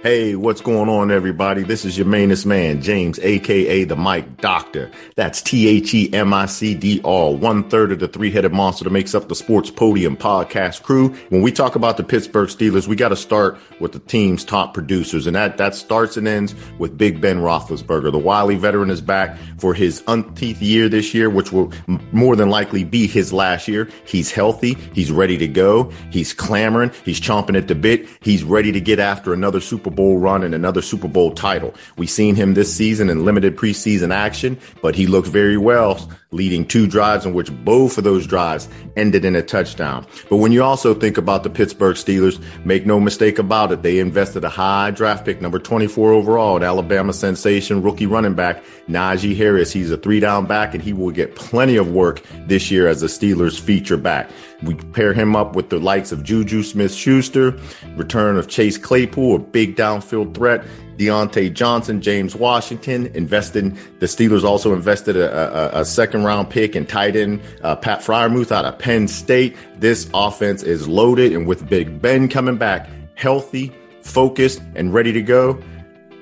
Hey, 0.04 0.36
what's 0.36 0.60
going 0.60 0.88
on, 0.88 1.10
everybody? 1.10 1.64
This 1.64 1.84
is 1.84 1.98
your 1.98 2.06
mainest 2.06 2.46
man, 2.46 2.80
James, 2.80 3.18
aka 3.18 3.82
the 3.82 3.96
Mic 3.96 4.36
Doctor. 4.36 4.92
That's 5.16 5.42
T 5.42 5.66
H 5.66 5.92
E 5.92 6.14
M 6.14 6.32
I 6.32 6.46
C 6.46 6.72
D 6.72 7.00
R, 7.04 7.34
one 7.34 7.68
third 7.68 7.90
of 7.90 7.98
the 7.98 8.06
three 8.06 8.30
headed 8.30 8.52
monster 8.52 8.84
that 8.84 8.90
makes 8.90 9.12
up 9.12 9.28
the 9.28 9.34
Sports 9.34 9.72
Podium 9.72 10.16
podcast 10.16 10.84
crew. 10.84 11.08
When 11.30 11.42
we 11.42 11.50
talk 11.50 11.74
about 11.74 11.96
the 11.96 12.04
Pittsburgh 12.04 12.48
Steelers, 12.48 12.86
we 12.86 12.94
got 12.94 13.08
to 13.08 13.16
start 13.16 13.58
with 13.80 13.90
the 13.90 13.98
team's 13.98 14.44
top 14.44 14.72
producers, 14.72 15.26
and 15.26 15.34
that, 15.34 15.56
that 15.56 15.74
starts 15.74 16.16
and 16.16 16.28
ends 16.28 16.54
with 16.78 16.96
Big 16.96 17.20
Ben 17.20 17.38
Roethlisberger. 17.38 18.12
The 18.12 18.18
wily 18.18 18.54
veteran 18.54 18.90
is 18.90 19.00
back 19.00 19.36
for 19.58 19.74
his 19.74 20.04
umpteenth 20.06 20.62
year 20.62 20.88
this 20.88 21.12
year, 21.12 21.28
which 21.28 21.50
will 21.50 21.72
more 22.12 22.36
than 22.36 22.50
likely 22.50 22.84
be 22.84 23.08
his 23.08 23.32
last 23.32 23.66
year. 23.66 23.88
He's 24.06 24.30
healthy. 24.30 24.74
He's 24.94 25.10
ready 25.10 25.36
to 25.38 25.48
go. 25.48 25.90
He's 26.12 26.32
clamoring. 26.32 26.92
He's 27.04 27.20
chomping 27.20 27.56
at 27.56 27.66
the 27.66 27.74
bit. 27.74 28.06
He's 28.20 28.44
ready 28.44 28.70
to 28.70 28.80
get 28.80 29.00
after 29.00 29.32
another 29.32 29.60
Super 29.60 29.87
Bowl 29.90 30.18
run 30.18 30.42
and 30.42 30.54
another 30.54 30.82
Super 30.82 31.08
Bowl 31.08 31.32
title. 31.32 31.74
We've 31.96 32.10
seen 32.10 32.34
him 32.34 32.54
this 32.54 32.74
season 32.74 33.10
in 33.10 33.24
limited 33.24 33.56
preseason 33.56 34.12
action, 34.12 34.58
but 34.82 34.94
he 34.94 35.06
looked 35.06 35.28
very 35.28 35.56
well, 35.56 36.10
leading 36.30 36.66
two 36.66 36.86
drives 36.86 37.24
in 37.24 37.32
which 37.32 37.50
both 37.64 37.96
of 37.96 38.04
those 38.04 38.26
drives 38.26 38.68
ended 38.96 39.24
in 39.24 39.34
a 39.34 39.42
touchdown. 39.42 40.06
But 40.28 40.36
when 40.36 40.52
you 40.52 40.62
also 40.62 40.94
think 40.94 41.16
about 41.16 41.42
the 41.42 41.50
Pittsburgh 41.50 41.96
Steelers, 41.96 42.38
make 42.64 42.84
no 42.84 43.00
mistake 43.00 43.38
about 43.38 43.72
it, 43.72 43.82
they 43.82 43.98
invested 43.98 44.44
a 44.44 44.48
high 44.48 44.90
draft 44.90 45.24
pick, 45.24 45.40
number 45.40 45.58
24 45.58 46.12
overall, 46.12 46.56
at 46.56 46.62
Alabama 46.62 47.12
sensation 47.12 47.82
rookie 47.82 48.06
running 48.06 48.34
back 48.34 48.62
Najee 48.88 49.36
Harris. 49.36 49.72
He's 49.72 49.90
a 49.90 49.96
three 49.96 50.20
down 50.20 50.46
back 50.46 50.74
and 50.74 50.82
he 50.82 50.92
will 50.92 51.10
get 51.10 51.34
plenty 51.34 51.76
of 51.76 51.90
work 51.92 52.22
this 52.46 52.70
year 52.70 52.88
as 52.88 53.02
a 53.02 53.06
Steelers 53.06 53.58
feature 53.58 53.96
back. 53.96 54.30
We 54.62 54.74
pair 54.74 55.14
him 55.14 55.36
up 55.36 55.56
with 55.56 55.70
the 55.70 55.78
likes 55.78 56.12
of 56.12 56.24
Juju 56.24 56.62
Smith 56.62 56.92
Schuster, 56.92 57.58
return 57.96 58.36
of 58.36 58.48
Chase 58.48 58.76
Claypool, 58.76 59.36
a 59.36 59.38
big 59.38 59.76
downfield 59.76 60.34
threat. 60.34 60.64
Diontae 60.98 61.52
Johnson, 61.52 62.02
James 62.02 62.34
Washington 62.34 63.06
invested. 63.14 63.76
The 64.00 64.06
Steelers 64.06 64.42
also 64.42 64.74
invested 64.74 65.16
a, 65.16 65.76
a, 65.78 65.80
a 65.80 65.84
second 65.84 66.24
round 66.24 66.50
pick 66.50 66.74
and 66.74 66.88
tight 66.88 67.16
end 67.16 67.40
uh, 67.62 67.76
Pat 67.76 68.00
Freiermuth 68.00 68.50
out 68.50 68.64
of 68.64 68.78
Penn 68.78 69.06
State. 69.06 69.56
This 69.78 70.10
offense 70.12 70.62
is 70.62 70.88
loaded, 70.88 71.32
and 71.32 71.46
with 71.46 71.68
Big 71.68 72.02
Ben 72.02 72.28
coming 72.28 72.56
back 72.56 72.88
healthy, 73.14 73.72
focused, 74.02 74.60
and 74.74 74.92
ready 74.92 75.12
to 75.12 75.22
go, 75.22 75.62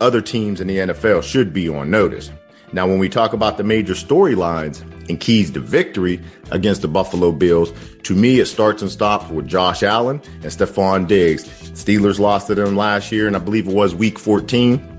other 0.00 0.20
teams 0.20 0.60
in 0.60 0.66
the 0.66 0.78
NFL 0.78 1.22
should 1.22 1.52
be 1.52 1.68
on 1.68 1.90
notice. 1.90 2.30
Now, 2.72 2.86
when 2.86 2.98
we 2.98 3.08
talk 3.08 3.32
about 3.32 3.56
the 3.56 3.64
major 3.64 3.94
storylines 3.94 4.84
and 5.08 5.20
keys 5.20 5.50
to 5.52 5.60
victory 5.60 6.20
against 6.50 6.82
the 6.82 6.88
Buffalo 6.88 7.32
Bills, 7.32 7.72
to 8.04 8.14
me, 8.14 8.40
it 8.40 8.46
starts 8.46 8.82
and 8.82 8.90
stops 8.90 9.30
with 9.30 9.46
Josh 9.46 9.82
Allen 9.82 10.20
and 10.42 10.52
Stefon 10.52 11.06
Diggs. 11.06 11.44
Steelers 11.72 12.18
lost 12.18 12.46
to 12.46 12.54
them 12.54 12.76
last 12.76 13.10
year, 13.10 13.26
and 13.26 13.36
I 13.36 13.40
believe 13.40 13.66
it 13.68 13.74
was 13.74 13.94
week 13.94 14.18
14. 14.18 14.96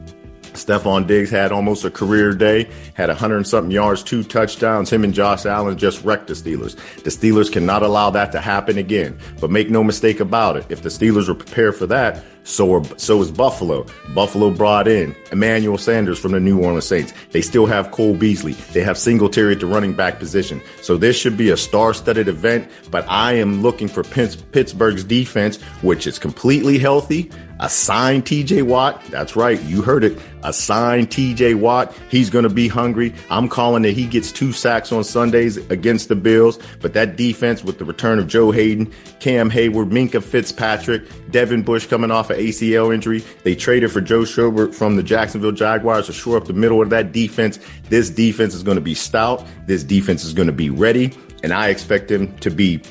Stefon 0.57 1.07
Diggs 1.07 1.29
had 1.29 1.51
almost 1.51 1.85
a 1.85 1.91
career 1.91 2.33
day, 2.33 2.69
had 2.95 3.09
100 3.09 3.45
something 3.47 3.71
yards, 3.71 4.03
two 4.03 4.23
touchdowns. 4.23 4.91
Him 4.91 5.03
and 5.03 5.13
Josh 5.13 5.45
Allen 5.45 5.77
just 5.77 6.03
wrecked 6.03 6.27
the 6.27 6.33
Steelers. 6.33 6.75
The 7.03 7.09
Steelers 7.09 7.51
cannot 7.51 7.83
allow 7.83 8.09
that 8.09 8.31
to 8.31 8.41
happen 8.41 8.77
again. 8.77 9.17
But 9.39 9.51
make 9.51 9.69
no 9.69 9.83
mistake 9.83 10.19
about 10.19 10.57
it, 10.57 10.65
if 10.69 10.81
the 10.81 10.89
Steelers 10.89 11.29
are 11.29 11.35
prepared 11.35 11.75
for 11.75 11.85
that, 11.87 12.23
so 12.47 12.81
so 12.97 13.21
is 13.21 13.29
Buffalo. 13.29 13.85
Buffalo 14.15 14.49
brought 14.49 14.87
in 14.87 15.15
Emmanuel 15.31 15.77
Sanders 15.77 16.17
from 16.17 16.31
the 16.31 16.39
New 16.39 16.63
Orleans 16.63 16.85
Saints. 16.85 17.13
They 17.31 17.41
still 17.41 17.65
have 17.65 17.91
Cole 17.91 18.15
Beasley. 18.15 18.53
They 18.73 18.81
have 18.81 18.97
Singletary 18.97 19.53
at 19.53 19.59
the 19.59 19.65
running 19.65 19.93
back 19.93 20.17
position. 20.17 20.61
So 20.81 20.97
this 20.97 21.17
should 21.17 21.35
be 21.35 21.49
a 21.49 21.57
star-studded 21.57 22.27
event. 22.27 22.69
But 22.89 23.05
I 23.09 23.33
am 23.33 23.61
looking 23.61 23.89
for 23.89 24.03
Pittsburgh's 24.03 25.03
defense, 25.03 25.61
which 25.81 26.07
is 26.07 26.17
completely 26.17 26.77
healthy. 26.79 27.29
Assign 27.59 28.21
TJ 28.21 28.63
Watt. 28.63 29.03
That's 29.05 29.35
right. 29.35 29.59
You 29.63 29.81
heard 29.81 30.03
it. 30.03 30.19
Assign 30.43 31.07
TJ 31.07 31.55
Watt. 31.55 31.91
He's 32.09 32.29
going 32.29 32.43
to 32.43 32.49
be 32.49 32.67
hungry. 32.67 33.15
I'm 33.31 33.49
calling 33.49 33.81
that 33.81 33.93
he 33.93 34.05
gets 34.05 34.31
two 34.31 34.51
sacks 34.51 34.91
on 34.91 35.03
Sundays 35.03 35.57
against 35.71 36.07
the 36.07 36.15
Bills. 36.15 36.59
But 36.81 36.93
that 36.93 37.15
defense 37.15 37.63
with 37.63 37.79
the 37.79 37.85
return 37.85 38.19
of 38.19 38.27
Joe 38.27 38.51
Haden, 38.51 38.93
Cam 39.19 39.49
Heyward, 39.49 39.89
Minkah 39.89 40.23
Fitzpatrick, 40.23 41.03
Devin 41.31 41.63
Bush 41.63 41.87
coming 41.87 42.11
off 42.11 42.29
ACL 42.37 42.93
injury. 42.93 43.23
They 43.43 43.55
traded 43.55 43.91
for 43.91 44.01
Joe 44.01 44.21
Schobert 44.21 44.73
from 44.73 44.95
the 44.95 45.03
Jacksonville 45.03 45.51
Jaguars 45.51 46.05
to 46.05 46.13
shore 46.13 46.37
up 46.37 46.45
the 46.45 46.53
middle 46.53 46.81
of 46.81 46.89
that 46.91 47.11
defense. 47.11 47.59
This 47.89 48.09
defense 48.09 48.53
is 48.53 48.63
going 48.63 48.75
to 48.75 48.81
be 48.81 48.93
stout. 48.93 49.45
This 49.65 49.83
defense 49.83 50.23
is 50.23 50.33
going 50.33 50.47
to 50.47 50.53
be 50.53 50.69
ready. 50.69 51.13
And 51.43 51.53
I 51.53 51.69
expect 51.69 52.07
them 52.07 52.35
to 52.39 52.49
be 52.49 52.81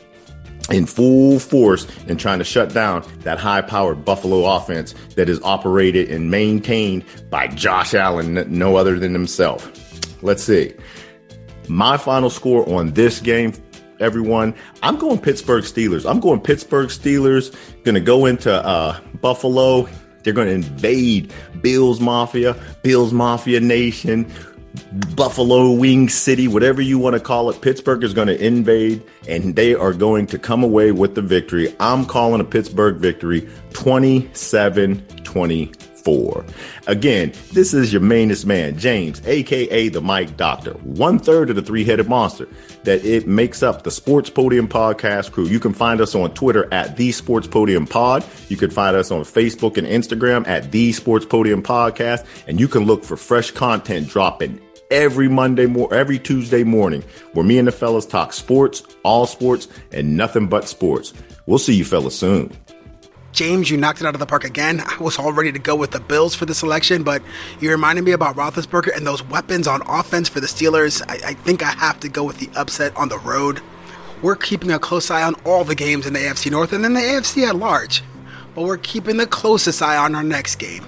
in 0.71 0.87
full 0.87 1.39
force 1.39 1.87
in 2.07 2.17
trying 2.17 2.39
to 2.39 2.45
shut 2.45 2.73
down 2.73 3.07
that 3.21 3.39
high 3.39 3.61
powered 3.63 4.05
Buffalo 4.05 4.45
offense 4.57 4.95
that 5.15 5.29
is 5.29 5.41
operated 5.43 6.11
and 6.11 6.31
maintained 6.31 7.05
by 7.31 7.47
Josh 7.49 7.95
Allen, 7.95 8.45
no 8.49 8.77
other 8.77 8.99
than 8.99 9.13
himself. 9.13 9.71
Let's 10.23 10.43
see. 10.43 10.75
My 11.69 11.97
final 11.97 12.31
score 12.31 12.69
on 12.69 12.93
this 12.93 13.21
game, 13.21 13.53
everyone, 14.01 14.55
I'm 14.83 14.97
going 14.97 15.19
Pittsburgh 15.19 15.65
Steelers. 15.65 16.09
I'm 16.09 16.21
going 16.21 16.41
Pittsburgh 16.41 16.89
Steelers. 16.89 17.55
Going 17.85 17.95
to 17.95 18.01
go 18.01 18.27
into 18.27 18.53
uh, 18.53 19.01
Buffalo. 19.21 19.89
They're 20.23 20.33
going 20.33 20.49
to 20.49 20.55
invade 20.55 21.33
Bills 21.61 22.01
Mafia, 22.01 22.57
Bills 22.83 23.13
Mafia 23.13 23.61
Nation, 23.61 24.31
Buffalo 25.15 25.71
Wing 25.71 26.09
City, 26.09 26.49
whatever 26.49 26.83
you 26.83 26.99
want 26.99 27.15
to 27.15 27.21
call 27.21 27.49
it. 27.51 27.61
Pittsburgh 27.61 28.03
is 28.03 28.13
going 28.13 28.29
to 28.29 28.45
invade 28.45 29.03
and 29.29 29.55
they 29.55 29.75
are 29.75 29.93
going 29.93 30.27
to 30.27 30.39
come 30.39 30.65
away 30.65 30.93
with 30.93 31.15
the 31.15 31.23
victory. 31.23 31.75
I'm 31.81 32.05
calling 32.05 32.41
a 32.41 32.45
Pittsburgh 32.45 32.97
victory 32.97 33.49
27 33.73 35.07
24. 36.07 36.45
Again, 36.87 37.33
this 37.53 37.75
is 37.75 37.93
your 37.93 38.01
mainest 38.03 38.47
man, 38.47 38.79
James, 38.79 39.21
aka 39.27 39.89
the 39.89 40.01
Mic 40.01 40.37
Doctor, 40.37 40.73
one 40.85 41.19
third 41.19 41.51
of 41.51 41.57
the 41.57 41.63
three 41.63 41.85
headed 41.85 42.09
monster 42.09 42.49
that 42.85 43.05
it 43.05 43.27
makes 43.27 43.63
up 43.63 43.83
the 43.83 43.91
Sports 43.91 44.31
Podium 44.31 44.69
Podcast 44.69 45.33
crew. 45.33 45.47
You 45.47 45.59
can 45.59 45.75
find 45.75 46.01
us 46.01 46.15
on 46.15 46.33
Twitter 46.35 46.73
at 46.73 46.97
the 46.97 47.11
Sports 47.11 47.49
Podium 47.49 47.87
Pod. 47.87 48.25
You 48.49 48.57
can 48.57 48.71
find 48.71 48.97
us 48.97 49.11
on 49.11 49.23
Facebook 49.23 49.77
and 49.77 49.87
Instagram 49.87 50.47
at 50.47 50.71
the 50.71 50.93
Sports 50.93 51.27
Podium 51.27 51.63
Podcast, 51.63 52.25
and 52.47 52.61
you 52.61 52.69
can 52.69 52.85
look 52.85 53.03
for 53.03 53.17
fresh 53.17 53.51
content 53.51 54.09
dropping 54.09 54.61
every 54.93 55.29
Monday 55.29 55.67
more 55.67 55.93
every 55.93 56.21
Tuesday 56.21 56.63
morning 56.63 57.03
where 57.33 57.45
me 57.45 57.59
and 57.59 57.67
the 57.67 57.73
fellas 57.73 58.07
talk 58.07 58.33
sports, 58.33 58.85
all 59.03 59.27
sports, 59.27 59.67
and 59.91 60.17
nothing 60.17 60.47
but 60.47 60.69
sports. 60.69 61.13
We'll 61.47 61.59
see 61.59 61.75
you 61.75 61.85
fellas 61.85 62.17
soon. 62.17 62.57
James, 63.37 63.71
you 63.71 63.77
knocked 63.77 64.01
it 64.01 64.07
out 64.07 64.15
of 64.15 64.19
the 64.19 64.25
park 64.25 64.45
again. 64.45 64.81
I 64.81 64.97
was 64.99 65.19
all 65.19 65.31
ready 65.31 65.53
to 65.53 65.59
go 65.59 65.77
with 65.77 65.91
the 65.91 66.01
Bills 66.01 66.35
for 66.35 66.47
the 66.47 66.55
selection, 66.55 67.03
but 67.03 67.23
you 67.61 67.71
reminded 67.71 68.03
me 68.03 68.13
about 68.13 68.35
Roethlisberger 68.35 68.97
and 68.97 69.07
those 69.07 69.23
weapons 69.25 69.67
on 69.67 69.83
offense 69.87 70.27
for 70.27 70.41
the 70.41 70.47
Steelers. 70.47 71.03
I, 71.07 71.33
I 71.33 71.35
think 71.35 71.63
I 71.63 71.73
have 71.73 72.01
to 72.01 72.09
go 72.09 72.25
with 72.25 72.39
the 72.39 72.49
upset 72.59 72.97
on 72.97 73.11
the 73.11 73.19
road. 73.19 73.61
We're 74.23 74.37
keeping 74.37 74.71
a 74.71 74.79
close 74.79 75.11
eye 75.11 75.23
on 75.23 75.35
all 75.45 75.65
the 75.65 75.75
games 75.75 76.07
in 76.07 76.15
the 76.15 76.21
AFC 76.21 76.51
North 76.51 76.73
and 76.73 76.83
then 76.83 76.95
the 76.95 77.01
AFC 77.01 77.47
at 77.47 77.57
large, 77.57 78.03
but 78.55 78.63
we're 78.63 78.79
keeping 78.79 79.19
the 79.19 79.27
closest 79.27 79.83
eye 79.83 79.99
on 79.99 80.15
our 80.15 80.25
next 80.25 80.57
game. 80.57 80.87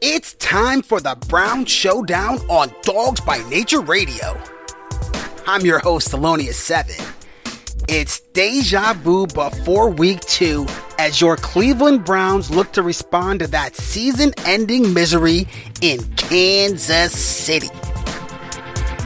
It's 0.00 0.34
time 0.34 0.82
for 0.82 1.00
the 1.00 1.18
Brown 1.26 1.64
Showdown 1.64 2.38
on 2.48 2.72
Dawgs 2.82 3.20
by 3.20 3.38
Nature 3.48 3.80
Radio. 3.80 4.40
I'm 5.44 5.62
your 5.62 5.80
host, 5.80 6.12
Thelonious7. 6.12 7.16
It's 7.88 8.20
deja 8.20 8.92
vu 8.92 9.26
before 9.26 9.90
week 9.90 10.20
two 10.20 10.68
as 11.00 11.20
your 11.20 11.34
Cleveland 11.34 12.04
Browns 12.04 12.48
look 12.48 12.72
to 12.74 12.82
respond 12.84 13.40
to 13.40 13.48
that 13.48 13.74
season 13.74 14.32
ending 14.46 14.94
misery 14.94 15.48
in 15.80 15.98
Kansas 16.14 17.12
City. 17.18 17.70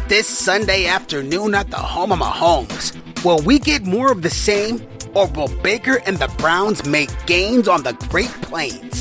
This 0.08 0.26
Sunday 0.26 0.88
afternoon 0.88 1.54
at 1.54 1.70
the 1.70 1.76
home 1.78 2.12
of 2.12 2.18
Mahomes, 2.18 2.94
will 3.24 3.40
we 3.40 3.58
get 3.58 3.84
more 3.84 4.12
of 4.12 4.20
the 4.20 4.28
same 4.28 4.86
or 5.14 5.26
will 5.28 5.48
Baker 5.62 6.02
and 6.04 6.18
the 6.18 6.28
Browns 6.36 6.84
make 6.84 7.08
gains 7.24 7.66
on 7.66 7.82
the 7.82 7.94
Great 8.10 8.28
Plains? 8.42 8.91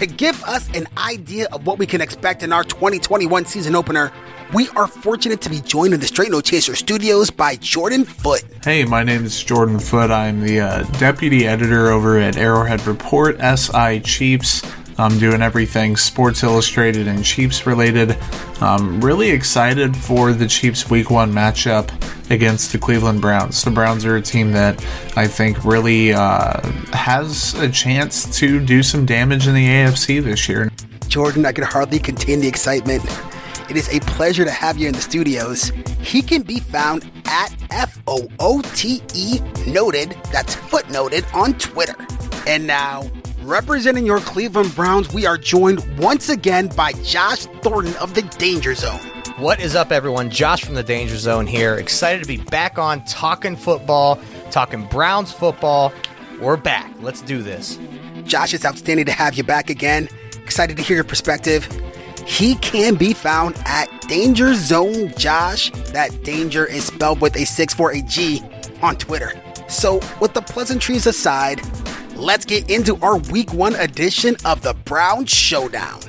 To 0.00 0.06
give 0.06 0.42
us 0.44 0.66
an 0.74 0.88
idea 0.96 1.46
of 1.52 1.66
what 1.66 1.78
we 1.78 1.84
can 1.84 2.00
expect 2.00 2.42
in 2.42 2.54
our 2.54 2.64
2021 2.64 3.44
season 3.44 3.74
opener, 3.74 4.10
we 4.54 4.70
are 4.70 4.86
fortunate 4.86 5.42
to 5.42 5.50
be 5.50 5.60
joined 5.60 5.92
in 5.92 6.00
the 6.00 6.06
Straight 6.06 6.30
No 6.30 6.40
Chaser 6.40 6.74
studios 6.74 7.28
by 7.28 7.56
Jordan 7.56 8.06
Foote. 8.06 8.42
Hey, 8.64 8.86
my 8.86 9.02
name 9.02 9.26
is 9.26 9.44
Jordan 9.44 9.78
Foote. 9.78 10.10
I'm 10.10 10.40
the 10.40 10.60
uh, 10.60 10.82
deputy 10.98 11.46
editor 11.46 11.90
over 11.90 12.18
at 12.18 12.38
Arrowhead 12.38 12.86
Report, 12.86 13.38
SI 13.40 14.00
Chiefs. 14.00 14.62
I'm 15.00 15.18
doing 15.18 15.40
everything 15.40 15.96
Sports 15.96 16.42
Illustrated 16.42 17.08
and 17.08 17.24
Chiefs 17.24 17.66
related. 17.66 18.18
I'm 18.60 19.00
really 19.00 19.30
excited 19.30 19.96
for 19.96 20.34
the 20.34 20.46
Chiefs 20.46 20.90
Week 20.90 21.10
1 21.10 21.32
matchup 21.32 21.90
against 22.30 22.70
the 22.72 22.78
Cleveland 22.78 23.22
Browns. 23.22 23.64
The 23.64 23.70
Browns 23.70 24.04
are 24.04 24.16
a 24.16 24.20
team 24.20 24.52
that 24.52 24.84
I 25.16 25.26
think 25.26 25.64
really 25.64 26.12
uh, 26.12 26.60
has 26.92 27.54
a 27.54 27.70
chance 27.70 28.38
to 28.40 28.62
do 28.62 28.82
some 28.82 29.06
damage 29.06 29.46
in 29.46 29.54
the 29.54 29.66
AFC 29.66 30.22
this 30.22 30.50
year. 30.50 30.70
Jordan, 31.08 31.46
I 31.46 31.52
can 31.52 31.64
hardly 31.64 31.98
contain 31.98 32.40
the 32.40 32.48
excitement. 32.48 33.02
It 33.70 33.78
is 33.78 33.88
a 33.94 34.00
pleasure 34.00 34.44
to 34.44 34.50
have 34.50 34.76
you 34.76 34.88
in 34.88 34.92
the 34.92 35.00
studios. 35.00 35.72
He 36.02 36.20
can 36.20 36.42
be 36.42 36.60
found 36.60 37.10
at 37.24 37.56
F 37.70 37.98
O 38.06 38.28
O 38.38 38.60
T 38.74 39.02
E 39.14 39.40
noted, 39.66 40.10
that's 40.30 40.54
footenoted 40.54 41.24
on 41.32 41.54
Twitter. 41.54 41.96
And 42.46 42.66
now, 42.66 43.10
representing 43.42 44.06
your 44.06 44.20
Cleveland 44.20 44.74
Browns, 44.74 45.12
we 45.12 45.26
are 45.26 45.38
joined 45.38 45.98
once 45.98 46.28
again 46.28 46.68
by 46.68 46.92
Josh 47.04 47.46
Thornton 47.62 47.94
of 47.96 48.14
the 48.14 48.22
Danger 48.22 48.74
Zone. 48.74 48.98
What 49.38 49.60
is 49.60 49.74
up, 49.74 49.90
everyone? 49.92 50.30
Josh 50.30 50.64
from 50.64 50.74
the 50.74 50.82
Danger 50.82 51.16
Zone 51.16 51.46
here. 51.46 51.76
Excited 51.76 52.22
to 52.22 52.28
be 52.28 52.36
back 52.36 52.78
on 52.78 53.04
talking 53.04 53.56
football, 53.56 54.20
talking 54.50 54.84
Browns 54.86 55.32
football. 55.32 55.92
We're 56.40 56.56
back. 56.56 56.92
Let's 57.00 57.22
do 57.22 57.42
this. 57.42 57.78
Josh, 58.24 58.54
it's 58.54 58.64
outstanding 58.64 59.06
to 59.06 59.12
have 59.12 59.34
you 59.34 59.44
back 59.44 59.70
again. 59.70 60.08
Excited 60.42 60.76
to 60.76 60.82
hear 60.82 60.96
your 60.96 61.04
perspective. 61.04 61.68
He 62.26 62.54
can 62.56 62.94
be 62.94 63.12
found 63.14 63.56
at 63.64 63.88
Danger 64.02 64.54
Zone 64.54 65.12
Josh. 65.16 65.70
That 65.92 66.22
danger 66.22 66.66
is 66.66 66.84
spelled 66.84 67.20
with 67.20 67.36
a 67.36 67.44
648 67.44 68.06
G 68.06 68.42
on 68.82 68.96
Twitter. 68.96 69.32
So, 69.68 70.00
with 70.20 70.34
the 70.34 70.42
pleasantries 70.42 71.06
aside, 71.06 71.60
let's 72.20 72.44
get 72.44 72.70
into 72.70 72.96
our 73.02 73.16
week 73.16 73.52
one 73.52 73.74
edition 73.76 74.36
of 74.44 74.60
the 74.60 74.74
Brown 74.84 75.24
Showdown. 75.24 76.00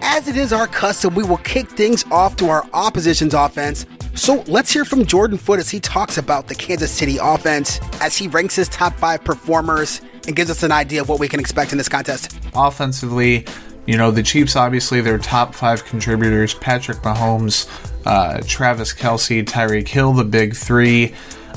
As 0.00 0.28
it 0.28 0.36
is 0.36 0.52
our 0.52 0.66
custom, 0.66 1.14
we 1.14 1.24
will 1.24 1.38
kick 1.38 1.68
things 1.70 2.04
off 2.12 2.36
to 2.36 2.48
our 2.48 2.64
opposition's 2.72 3.34
offense. 3.34 3.84
So 4.14 4.44
let's 4.46 4.72
hear 4.72 4.84
from 4.84 5.04
Jordan 5.04 5.36
Foote 5.36 5.58
as 5.58 5.70
he 5.70 5.80
talks 5.80 6.18
about 6.18 6.46
the 6.46 6.54
Kansas 6.54 6.92
City 6.92 7.18
offense, 7.20 7.80
as 8.00 8.16
he 8.16 8.28
ranks 8.28 8.54
his 8.54 8.68
top 8.68 8.94
five 8.94 9.24
performers 9.24 10.00
and 10.28 10.36
gives 10.36 10.50
us 10.50 10.62
an 10.62 10.70
idea 10.70 11.00
of 11.00 11.08
what 11.08 11.18
we 11.18 11.26
can 11.26 11.40
expect 11.40 11.72
in 11.72 11.78
this 11.78 11.88
contest. 11.88 12.38
Offensively, 12.54 13.44
you 13.86 13.96
know, 13.96 14.12
the 14.12 14.22
Chiefs, 14.22 14.54
obviously, 14.54 15.00
their 15.00 15.18
top 15.18 15.54
five 15.54 15.84
contributors 15.84 16.54
Patrick 16.54 16.98
Mahomes, 16.98 17.68
uh, 18.06 18.40
Travis 18.46 18.94
Kelce, 18.94 19.44
Tyreek 19.44 19.88
Hill, 19.88 20.12
the 20.12 20.24
big 20.24 20.54
three. 20.54 21.12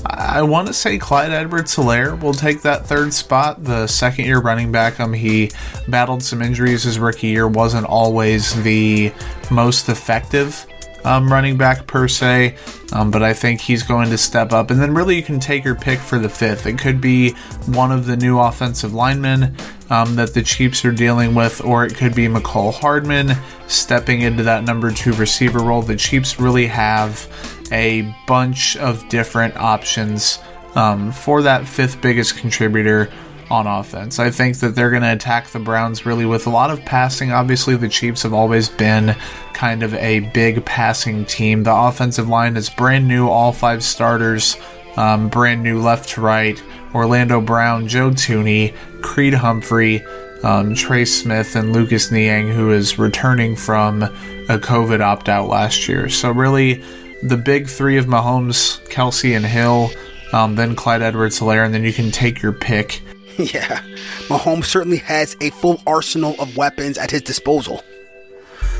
I 0.10 0.42
want 0.42 0.68
to 0.68 0.74
say 0.74 0.98
Clyde 0.98 1.32
Edwards 1.32 1.76
Helaire 1.76 2.20
will 2.22 2.34
take 2.34 2.62
that 2.62 2.86
third 2.86 3.14
spot. 3.14 3.64
The 3.64 3.88
second 3.88 4.26
year 4.26 4.40
running 4.40 4.72
back, 4.72 5.00
um, 5.00 5.12
he 5.12 5.52
battled 5.90 6.24
some 6.24 6.42
injuries 6.42 6.84
his 6.84 6.98
rookie 6.98 7.28
year, 7.28 7.48
wasn't 7.48 7.86
always 7.86 8.62
the 8.64 9.12
most 9.52 9.90
effective 9.90 10.66
um, 11.08 11.32
running 11.32 11.58
back 11.58 11.88
per 11.88 12.08
se, 12.08 12.56
um, 12.92 13.12
but 13.12 13.24
I 13.24 13.34
think 13.34 13.62
he's 13.62 13.84
going 13.84 14.10
to 14.10 14.18
step 14.18 14.52
up. 14.52 14.72
And 14.72 14.82
then 14.82 14.94
really, 14.94 15.16
you 15.16 15.24
can 15.24 15.40
take 15.40 15.64
your 15.64 15.76
pick 15.76 16.00
for 16.00 16.20
the 16.20 16.30
fifth. 16.30 16.66
It 16.66 16.78
could 16.78 17.00
be 17.00 17.32
one 17.68 17.92
of 17.92 18.06
the 18.06 18.18
new 18.18 18.40
offensive 18.40 18.94
linemen 18.94 19.56
um, 19.90 20.16
that 20.16 20.34
the 20.34 20.44
Chiefs 20.44 20.84
are 20.84 20.92
dealing 20.92 21.34
with, 21.34 21.64
or 21.64 21.86
it 21.86 21.96
could 21.96 22.14
be 22.14 22.28
Mecole 22.28 22.74
Hardman 22.74 23.38
stepping 23.68 24.22
into 24.22 24.44
that 24.44 24.64
number 24.64 24.92
two 24.92 25.14
receiver 25.14 25.60
role. 25.60 25.82
The 25.82 25.96
Chiefs 25.96 26.40
really 26.40 26.68
have 26.68 27.28
a 27.72 28.14
bunch 28.28 28.78
of 28.78 29.08
different 29.10 29.56
options 29.58 30.40
um, 30.76 31.12
for 31.12 31.42
that 31.42 31.68
fifth 31.68 32.02
biggest 32.02 32.38
contributor 32.38 33.12
on 33.50 33.66
offense. 33.66 34.20
I 34.20 34.30
think 34.30 34.58
that 34.60 34.76
they're 34.76 34.90
going 34.90 35.04
to 35.04 35.14
attack 35.14 35.48
the 35.48 35.60
Browns 35.60 36.06
really 36.06 36.26
with 36.26 36.48
a 36.48 36.50
lot 36.50 36.70
of 36.70 36.84
passing. 36.86 37.32
Obviously, 37.32 37.76
the 37.76 37.90
Chiefs 37.90 38.24
have 38.24 38.34
always 38.34 38.70
been 38.70 39.16
kind 39.54 39.84
of 39.84 39.94
a 39.96 40.20
big 40.32 40.66
passing 40.66 41.26
team. 41.26 41.64
The 41.64 41.74
offensive 41.74 42.28
line 42.28 42.58
is 42.58 42.70
brand 42.70 43.08
new, 43.08 43.28
all 43.30 43.54
five 43.54 43.84
starters, 43.84 44.58
um, 44.98 45.30
brand 45.30 45.64
new 45.64 45.82
left 45.82 46.10
to 46.10 46.22
right. 46.22 46.62
Orlando 46.94 47.40
Brown, 47.42 47.88
Joe 47.88 48.12
Thuney, 48.12 48.76
Creed 49.02 49.34
Humphrey, 49.34 50.04
um, 50.44 50.74
Trey 50.76 51.06
Smith, 51.06 51.56
and 51.56 51.74
Lucas 51.74 52.12
Niang, 52.12 52.52
who 52.52 52.72
is 52.72 53.00
returning 53.00 53.56
from 53.56 54.04
a 54.04 54.58
COVID 54.58 55.00
opt 55.00 55.30
out 55.30 55.48
last 55.48 55.88
year. 55.88 56.10
So, 56.10 56.32
really, 56.32 56.84
the 57.24 57.38
big 57.38 57.68
three 57.68 57.98
of 57.98 58.06
Mahomes, 58.06 58.80
Kelce, 58.90 59.36
and 59.36 59.46
Hill, 59.46 59.90
um, 60.34 60.56
then 60.56 60.76
Clyde 60.76 61.02
Edwards 61.02 61.40
Helaire, 61.40 61.66
and 61.66 61.74
then 61.74 61.84
you 61.84 61.94
can 61.94 62.12
take 62.12 62.42
your 62.42 62.54
pick. 62.54 63.02
yeah, 63.38 63.82
Mahomes 64.28 64.66
certainly 64.66 64.98
has 64.98 65.36
a 65.42 65.50
full 65.52 65.82
arsenal 65.86 66.36
of 66.40 66.58
weapons 66.58 66.98
at 66.98 67.12
his 67.12 67.22
disposal. 67.22 67.84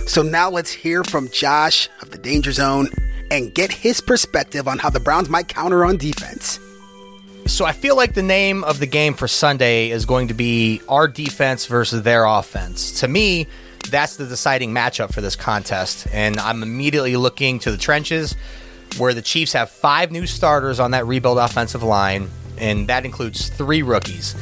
So 0.06 0.22
now 0.22 0.50
let's 0.50 0.72
hear 0.72 1.04
from 1.04 1.30
Josh 1.30 1.90
of 2.02 2.12
the 2.12 2.18
Danger 2.18 2.52
Zone 2.52 2.90
and 3.30 3.54
get 3.54 3.72
his 3.72 4.00
perspective 4.00 4.68
on 4.68 4.80
how 4.80 4.90
the 4.90 5.00
Browns 5.00 5.30
might 5.30 5.50
counter 5.50 5.84
on 5.84 5.98
defense. 5.98 6.60
So 7.46 7.66
I 7.66 7.72
feel 7.72 7.96
like 7.96 8.14
the 8.14 8.24
name 8.24 8.64
of 8.64 8.80
the 8.80 8.86
game 8.86 9.14
for 9.14 9.28
Sunday 9.28 9.90
is 9.90 10.06
going 10.06 10.28
to 10.30 10.34
be 10.34 10.82
our 10.90 11.08
defense 11.08 11.66
versus 11.66 12.04
their 12.04 12.26
offense. 12.26 13.00
To 13.02 13.08
me, 13.08 13.48
that's 13.90 14.18
the 14.18 14.26
deciding 14.26 14.74
matchup 14.74 15.14
for 15.14 15.22
this 15.22 15.36
contest. 15.36 16.08
And 16.12 16.40
I'm 16.40 16.64
immediately 16.64 17.16
looking 17.16 17.60
to 17.60 17.72
the 17.72 17.78
trenches 17.78 18.36
where 18.98 19.14
the 19.14 19.22
Chiefs 19.22 19.54
have 19.54 19.70
five 19.70 20.12
new 20.12 20.26
starters 20.26 20.80
on 20.80 20.92
that 20.92 21.06
rebuild 21.06 21.38
offensive 21.38 21.84
line, 21.84 22.30
and 22.58 22.88
that 22.88 23.06
includes 23.06 23.50
three 23.50 23.82
rookies. 23.82 24.36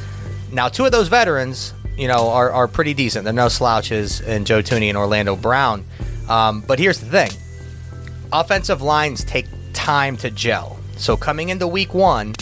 Now, 0.51 0.69
two 0.69 0.85
of 0.85 0.91
those 0.91 1.07
veterans 1.07 1.73
you 1.97 2.07
know, 2.07 2.29
are, 2.29 2.51
are 2.51 2.67
pretty 2.67 2.93
decent. 2.93 3.23
They're 3.23 3.33
no 3.33 3.47
slouches 3.47 4.21
in 4.21 4.45
Joe 4.45 4.61
Thuney 4.61 4.89
and 4.89 4.97
Orlando 4.97 5.35
Brown. 5.35 5.85
Um, 6.29 6.61
but 6.61 6.79
here's 6.79 6.99
the 6.99 7.07
thing 7.07 7.29
offensive 8.33 8.81
lines 8.81 9.23
take 9.23 9.45
time 9.73 10.17
to 10.17 10.29
gel. 10.29 10.77
So 10.97 11.15
coming 11.15 11.49
into 11.49 11.67
week 11.67 11.93
one, 11.93 12.33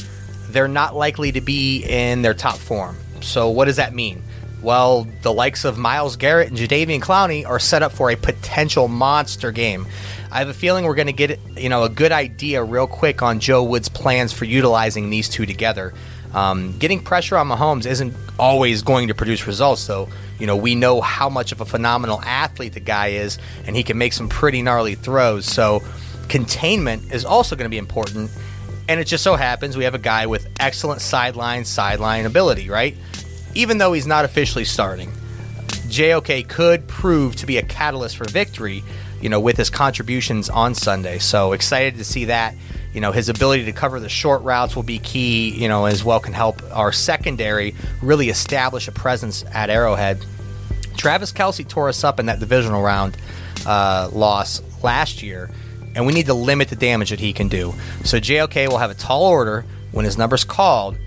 they're 0.50 0.68
not 0.68 0.96
likely 0.96 1.32
to 1.34 1.42
be 1.42 1.84
in 1.84 2.22
their 2.22 2.34
top 2.34 2.58
form. 2.58 2.98
So 3.22 3.50
what 3.50 3.66
does 3.66 3.76
that 3.78 3.94
mean? 3.94 4.24
Well, 4.64 5.06
the 5.22 5.34
likes 5.34 5.66
of 5.66 5.78
Myles 5.78 6.16
Garrett 6.16 6.48
and 6.48 6.58
Jadeveon 6.58 7.02
Clowney 7.02 7.46
are 7.46 7.60
set 7.60 7.84
up 7.84 7.92
for 7.92 8.10
a 8.10 8.16
potential 8.16 8.88
monster 8.88 9.52
game. 9.52 9.86
I 10.32 10.40
have 10.40 10.48
a 10.48 10.54
feeling 10.54 10.86
we're 10.86 10.96
going 10.96 11.08
to 11.08 11.14
get 11.14 11.38
you 11.58 11.68
know 11.68 11.84
a 11.84 11.90
good 11.90 12.14
idea 12.14 12.64
real 12.64 12.88
quick 12.88 13.22
on 13.22 13.42
Joe 13.42 13.62
Wood's 13.62 13.90
plans 13.90 14.32
for 14.32 14.46
utilizing 14.46 15.10
these 15.10 15.28
two 15.28 15.46
together. 15.46 15.94
Um, 16.34 16.78
getting 16.80 17.04
pressure 17.04 17.38
on 17.38 17.50
Mahomes 17.50 17.86
isn't 17.86 18.16
always 18.40 18.82
going 18.82 19.10
to 19.10 19.14
produce 19.14 19.46
results, 19.46 19.86
though. 19.86 20.08
You 20.40 20.48
know, 20.48 20.56
we 20.56 20.76
know 20.76 21.02
how 21.02 21.30
much 21.30 21.52
of 21.52 21.60
a 21.60 21.66
phenomenal 21.66 22.22
athlete 22.24 22.74
the 22.74 22.80
guy 22.80 23.10
is, 23.10 23.38
and 23.68 23.76
he 23.76 23.84
can 23.84 23.98
make 23.98 24.14
some 24.14 24.30
pretty 24.30 24.62
gnarly 24.62 24.96
throws. 24.96 25.46
So, 25.46 25.84
containment 26.30 27.14
is 27.14 27.26
also 27.26 27.56
going 27.56 27.66
to 27.66 27.70
be 27.70 27.78
important. 27.78 28.32
And 28.88 29.00
it 29.00 29.06
just 29.06 29.24
so 29.24 29.36
happens 29.36 29.78
we 29.78 29.84
have 29.84 29.94
a 29.94 30.00
guy 30.00 30.26
with 30.26 30.48
excellent 30.60 31.02
sideline, 31.02 31.66
sideline 31.66 32.26
ability, 32.26 32.70
right? 32.70 32.98
Even 33.56 33.78
though 33.78 33.94
he's 33.94 34.08
not 34.08 34.26
officially 34.26 34.66
starting, 34.66 35.12
JOK 35.88 36.48
could 36.48 36.88
prove 36.88 37.36
to 37.38 37.46
be 37.46 37.58
a 37.58 37.62
catalyst 37.62 38.18
for 38.18 38.26
victory, 38.26 38.84
you 39.22 39.30
know, 39.30 39.40
with 39.40 39.58
his 39.58 39.70
contributions 39.70 40.50
on 40.50 40.74
Sunday. 40.74 41.20
So 41.20 41.54
excited 41.54 41.98
to 41.98 42.04
see 42.04 42.26
that. 42.26 42.56
You 42.94 43.02
know, 43.02 43.12
his 43.12 43.30
ability 43.30 43.66
to 43.66 43.72
cover 43.72 44.00
the 44.00 44.10
short 44.10 44.42
routes 44.44 44.76
will 44.76 44.84
be 44.84 45.00
key, 45.00 45.50
you 45.50 45.68
know, 45.68 45.86
as 45.86 46.04
well 46.04 46.20
can 46.20 46.34
help 46.34 46.62
our 46.72 46.92
secondary 46.92 47.76
really 48.02 48.30
establish 48.30 48.88
a 48.88 48.92
presence 48.92 49.44
at 49.52 49.70
Arrowhead. 49.70 50.24
Travis 50.98 51.32
Kelce 51.32 51.68
tore 51.68 51.90
us 51.90 52.04
up 52.04 52.20
in 52.20 52.28
that 52.28 52.40
divisional 52.40 52.82
round 52.82 53.18
uh, 53.66 54.10
loss 54.12 54.62
last 54.84 55.24
year, 55.24 55.50
and 55.96 56.06
we 56.06 56.14
need 56.14 56.28
to 56.28 56.34
limit 56.34 56.70
the 56.70 56.76
damage 56.76 57.10
that 57.10 57.20
he 57.20 57.34
can 57.34 57.48
do. 57.48 57.74
So 58.04 58.20
JOK 58.20 58.68
will 58.70 58.78
have 58.78 58.92
a 58.92 58.96
tall 58.96 59.24
order 59.24 59.66
when 59.92 60.06
his 60.06 60.18
number's 60.18 60.44
called, 60.44 60.98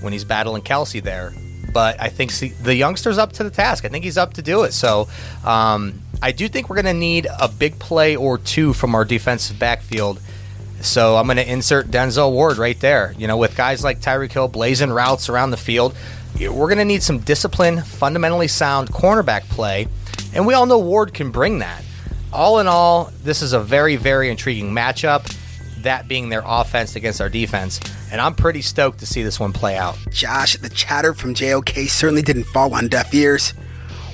when 0.00 0.12
he's 0.12 0.24
battling 0.24 0.62
Kelce 0.62 1.02
there. 1.02 1.32
But 1.74 2.00
I 2.00 2.08
think 2.08 2.32
the 2.62 2.74
youngster's 2.74 3.18
up 3.18 3.32
to 3.32 3.44
the 3.44 3.50
task. 3.50 3.84
I 3.84 3.88
think 3.88 4.04
he's 4.04 4.16
up 4.16 4.34
to 4.34 4.42
do 4.42 4.62
it. 4.62 4.72
So 4.72 5.08
um, 5.44 6.00
I 6.22 6.32
do 6.32 6.48
think 6.48 6.70
we're 6.70 6.80
going 6.80 6.86
to 6.86 6.94
need 6.94 7.26
a 7.40 7.48
big 7.48 7.78
play 7.78 8.16
or 8.16 8.38
two 8.38 8.72
from 8.72 8.94
our 8.94 9.04
defensive 9.04 9.58
backfield. 9.58 10.20
So 10.80 11.16
I'm 11.16 11.26
going 11.26 11.36
to 11.36 11.50
insert 11.50 11.88
Denzel 11.88 12.32
Ward 12.32 12.58
right 12.58 12.78
there. 12.80 13.14
You 13.18 13.26
know, 13.26 13.36
with 13.36 13.56
guys 13.56 13.82
like 13.84 14.00
Tyreek 14.00 14.32
Hill 14.32 14.48
blazing 14.48 14.90
routes 14.90 15.28
around 15.28 15.50
the 15.50 15.56
field, 15.58 15.96
we're 16.38 16.68
going 16.68 16.78
to 16.78 16.84
need 16.84 17.02
some 17.02 17.18
discipline, 17.18 17.82
fundamentally 17.82 18.48
sound 18.48 18.88
cornerback 18.88 19.42
play. 19.48 19.88
And 20.32 20.46
we 20.46 20.54
all 20.54 20.66
know 20.66 20.78
Ward 20.78 21.12
can 21.12 21.30
bring 21.30 21.58
that. 21.58 21.84
All 22.32 22.60
in 22.60 22.66
all, 22.68 23.10
this 23.22 23.42
is 23.42 23.52
a 23.52 23.60
very, 23.60 23.96
very 23.96 24.30
intriguing 24.30 24.70
matchup 24.72 25.26
that 25.82 26.08
being 26.08 26.28
their 26.28 26.42
offense 26.44 26.96
against 26.96 27.20
our 27.20 27.28
defense. 27.28 27.80
And 28.14 28.20
I'm 28.20 28.36
pretty 28.36 28.62
stoked 28.62 29.00
to 29.00 29.06
see 29.06 29.24
this 29.24 29.40
one 29.40 29.52
play 29.52 29.76
out. 29.76 29.98
Josh, 30.08 30.56
the 30.58 30.68
chatter 30.68 31.14
from 31.14 31.34
JOK 31.34 31.88
certainly 31.88 32.22
didn't 32.22 32.44
fall 32.44 32.72
on 32.72 32.86
deaf 32.86 33.12
ears. 33.12 33.54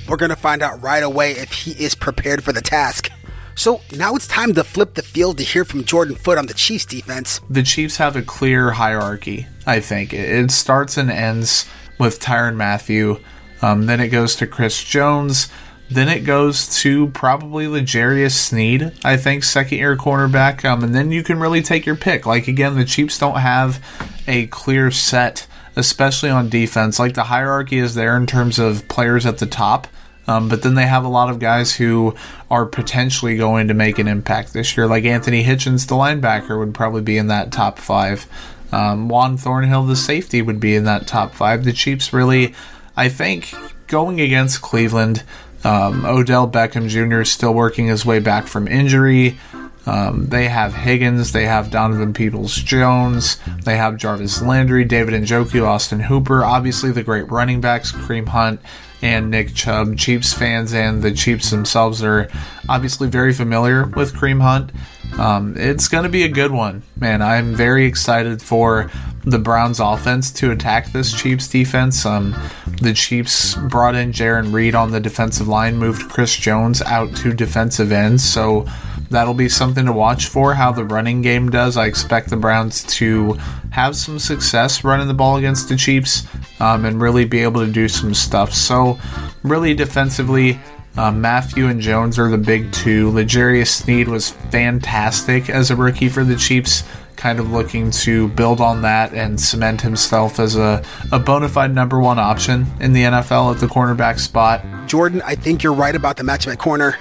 We're 0.09 0.17
going 0.17 0.31
to 0.31 0.35
find 0.35 0.63
out 0.63 0.81
right 0.81 1.03
away 1.03 1.33
if 1.33 1.51
he 1.51 1.73
is 1.73 1.93
prepared 1.93 2.43
for 2.43 2.51
the 2.51 2.61
task. 2.61 3.11
So 3.53 3.81
now 3.95 4.15
it's 4.15 4.25
time 4.25 4.55
to 4.55 4.63
flip 4.63 4.95
the 4.95 5.03
field 5.03 5.37
to 5.37 5.43
hear 5.43 5.63
from 5.63 5.83
Jordan 5.83 6.15
Foote 6.15 6.39
on 6.39 6.47
the 6.47 6.55
Chiefs 6.55 6.85
defense. 6.85 7.41
The 7.47 7.61
Chiefs 7.61 7.97
have 7.97 8.15
a 8.15 8.23
clear 8.23 8.71
hierarchy, 8.71 9.45
I 9.67 9.81
think. 9.81 10.13
It 10.15 10.49
starts 10.49 10.97
and 10.97 11.11
ends 11.11 11.69
with 11.99 12.19
Tyrann 12.19 12.55
Mathieu, 12.55 13.19
Um, 13.61 13.85
then 13.85 13.99
it 13.99 14.07
goes 14.07 14.35
to 14.37 14.47
Chris 14.47 14.83
Jones. 14.83 15.47
Then 15.91 16.07
it 16.07 16.21
goes 16.21 16.67
to 16.81 17.07
probably 17.07 17.67
L'Jarius 17.67 18.31
Sneed, 18.31 18.93
I 19.03 19.17
think, 19.17 19.43
second 19.43 19.77
year 19.77 19.97
cornerback. 19.97 20.63
Um, 20.63 20.83
and 20.83 20.95
then 20.95 21.11
you 21.11 21.21
can 21.21 21.39
really 21.39 21.61
take 21.61 21.85
your 21.85 21.97
pick. 21.97 22.25
Like, 22.25 22.47
again, 22.47 22.75
the 22.75 22.85
Chiefs 22.85 23.19
don't 23.19 23.39
have 23.39 23.83
a 24.27 24.47
clear 24.47 24.89
set, 24.91 25.47
especially 25.75 26.29
on 26.29 26.49
defense. 26.49 26.97
Like, 26.97 27.13
the 27.13 27.25
hierarchy 27.25 27.77
is 27.77 27.95
there 27.95 28.15
in 28.15 28.25
terms 28.25 28.57
of 28.57 28.87
players 28.87 29.25
at 29.25 29.39
the 29.39 29.45
top. 29.45 29.87
Um, 30.27 30.49
but 30.49 30.61
then 30.61 30.75
they 30.75 30.85
have 30.85 31.03
a 31.03 31.09
lot 31.09 31.29
of 31.29 31.39
guys 31.39 31.75
who 31.75 32.15
are 32.49 32.65
potentially 32.65 33.35
going 33.37 33.67
to 33.67 33.73
make 33.73 33.99
an 33.99 34.07
impact 34.07 34.53
this 34.53 34.77
year. 34.77 34.87
Like 34.87 35.03
Anthony 35.03 35.43
Hitchens, 35.43 35.87
the 35.87 35.95
linebacker, 35.95 36.57
would 36.59 36.73
probably 36.73 37.01
be 37.01 37.17
in 37.17 37.27
that 37.27 37.51
top 37.51 37.79
five. 37.79 38.27
Um, 38.71 39.09
Juan 39.09 39.35
Thornhill, 39.35 39.83
the 39.83 39.95
safety, 39.95 40.41
would 40.41 40.59
be 40.59 40.75
in 40.75 40.85
that 40.85 41.07
top 41.07 41.33
five. 41.33 41.65
The 41.65 41.73
Chiefs 41.73 42.13
really, 42.13 42.53
I 42.95 43.09
think, 43.09 43.53
going 43.87 44.21
against 44.21 44.61
Cleveland, 44.61 45.23
um, 45.63 46.05
Odell 46.05 46.49
Beckham 46.49 46.87
Jr. 46.87 47.21
is 47.21 47.31
still 47.31 47.53
working 47.53 47.87
his 47.87 48.05
way 48.05 48.19
back 48.19 48.47
from 48.47 48.67
injury. 48.67 49.37
Um, 49.85 50.27
they 50.27 50.47
have 50.47 50.73
Higgins, 50.75 51.31
they 51.31 51.45
have 51.45 51.71
Donovan 51.71 52.13
Peoples 52.13 52.55
Jones, 52.55 53.37
they 53.63 53.77
have 53.77 53.97
Jarvis 53.97 54.41
Landry, 54.41 54.85
David 54.85 55.19
Njoku, 55.23 55.65
Austin 55.65 56.01
Hooper, 56.01 56.43
obviously 56.43 56.91
the 56.91 57.01
great 57.01 57.29
running 57.31 57.61
backs, 57.61 57.91
Kareem 57.91 58.27
Hunt 58.27 58.59
and 59.01 59.31
Nick 59.31 59.55
Chubb. 59.55 59.97
Chiefs 59.97 60.33
fans 60.33 60.73
and 60.73 61.01
the 61.01 61.11
Chiefs 61.11 61.49
themselves 61.49 62.03
are 62.03 62.29
obviously 62.69 63.07
very 63.07 63.33
familiar 63.33 63.87
with 63.87 64.13
Kareem 64.13 64.41
Hunt. 64.41 64.71
Um, 65.19 65.55
it's 65.57 65.87
going 65.87 66.03
to 66.03 66.09
be 66.09 66.23
a 66.23 66.29
good 66.29 66.51
one, 66.51 66.83
man. 66.97 67.21
I'm 67.21 67.53
very 67.53 67.85
excited 67.85 68.41
for 68.41 68.89
the 69.23 69.37
Browns 69.37 69.79
offense 69.79 70.31
to 70.31 70.51
attack 70.51 70.91
this 70.91 71.13
Chiefs 71.13 71.47
defense. 71.47 72.05
Um, 72.05 72.35
the 72.81 72.93
Chiefs 72.93 73.55
brought 73.55 73.95
in 73.95 74.11
Jarran 74.11 74.53
Reed 74.53 74.73
on 74.73 74.91
the 74.91 74.99
defensive 74.99 75.47
line, 75.47 75.77
moved 75.77 76.09
Chris 76.09 76.35
Jones 76.35 76.81
out 76.81 77.15
to 77.17 77.33
defensive 77.33 77.91
ends, 77.91 78.23
so 78.23 78.65
that'll 79.11 79.33
be 79.33 79.49
something 79.49 79.85
to 79.85 79.93
watch 79.93 80.27
for 80.27 80.53
how 80.55 80.71
the 80.71 80.85
running 80.85 81.21
game 81.21 81.49
does. 81.49 81.77
I 81.77 81.85
expect 81.85 82.29
the 82.29 82.37
Browns 82.37 82.83
to 82.95 83.33
have 83.71 83.95
some 83.95 84.17
success 84.17 84.83
running 84.83 85.07
the 85.07 85.13
ball 85.13 85.37
against 85.37 85.69
the 85.69 85.75
Chiefs 85.75 86.25
um, 86.59 86.85
and 86.85 87.01
really 87.01 87.25
be 87.25 87.43
able 87.43 87.65
to 87.65 87.71
do 87.71 87.87
some 87.87 88.13
stuff. 88.13 88.53
So, 88.53 88.97
really 89.43 89.73
defensively, 89.73 90.59
uh, 90.97 91.11
Mathieu 91.11 91.67
and 91.67 91.79
Jones 91.79 92.19
are 92.19 92.29
the 92.29 92.37
big 92.37 92.71
two. 92.71 93.11
L'Jarius 93.11 93.67
Sneed 93.67 94.07
was 94.07 94.29
fantastic 94.29 95.49
as 95.49 95.71
a 95.71 95.75
rookie 95.75 96.09
for 96.09 96.23
the 96.23 96.35
Chiefs, 96.35 96.83
kind 97.15 97.39
of 97.39 97.51
looking 97.51 97.91
to 97.91 98.27
build 98.29 98.59
on 98.59 98.81
that 98.81 99.13
and 99.13 99.39
cement 99.39 99.81
himself 99.81 100.39
as 100.39 100.55
a, 100.55 100.83
a 101.11 101.19
bona 101.19 101.47
fide 101.47 101.73
number 101.73 101.99
one 101.99 102.19
option 102.19 102.65
in 102.79 102.93
the 102.93 103.03
NFL 103.03 103.53
at 103.53 103.59
the 103.59 103.67
cornerback 103.67 104.19
spot. 104.19 104.65
Jordan, 104.87 105.21
I 105.25 105.35
think 105.35 105.63
you're 105.63 105.73
right 105.73 105.95
about 105.95 106.17
the 106.17 106.23
matchup 106.23 106.51
at 106.51 106.59
corner. 106.59 106.97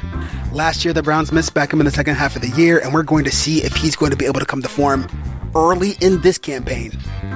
Last 0.52 0.84
year, 0.84 0.92
the 0.92 1.02
Browns 1.02 1.32
missed 1.32 1.54
Beckham 1.54 1.80
in 1.80 1.84
the 1.84 1.90
second 1.90 2.16
half 2.16 2.36
of 2.36 2.42
the 2.42 2.50
year, 2.50 2.78
and 2.78 2.92
we're 2.92 3.02
going 3.02 3.24
to 3.24 3.30
see 3.30 3.62
if 3.62 3.74
he's 3.74 3.96
going 3.96 4.10
to 4.10 4.16
be 4.16 4.26
able 4.26 4.40
to 4.40 4.46
come 4.46 4.62
to 4.62 4.68
form 4.68 5.06
early 5.54 5.92
in 6.00 6.20
this 6.20 6.38
campaign. 6.38 6.92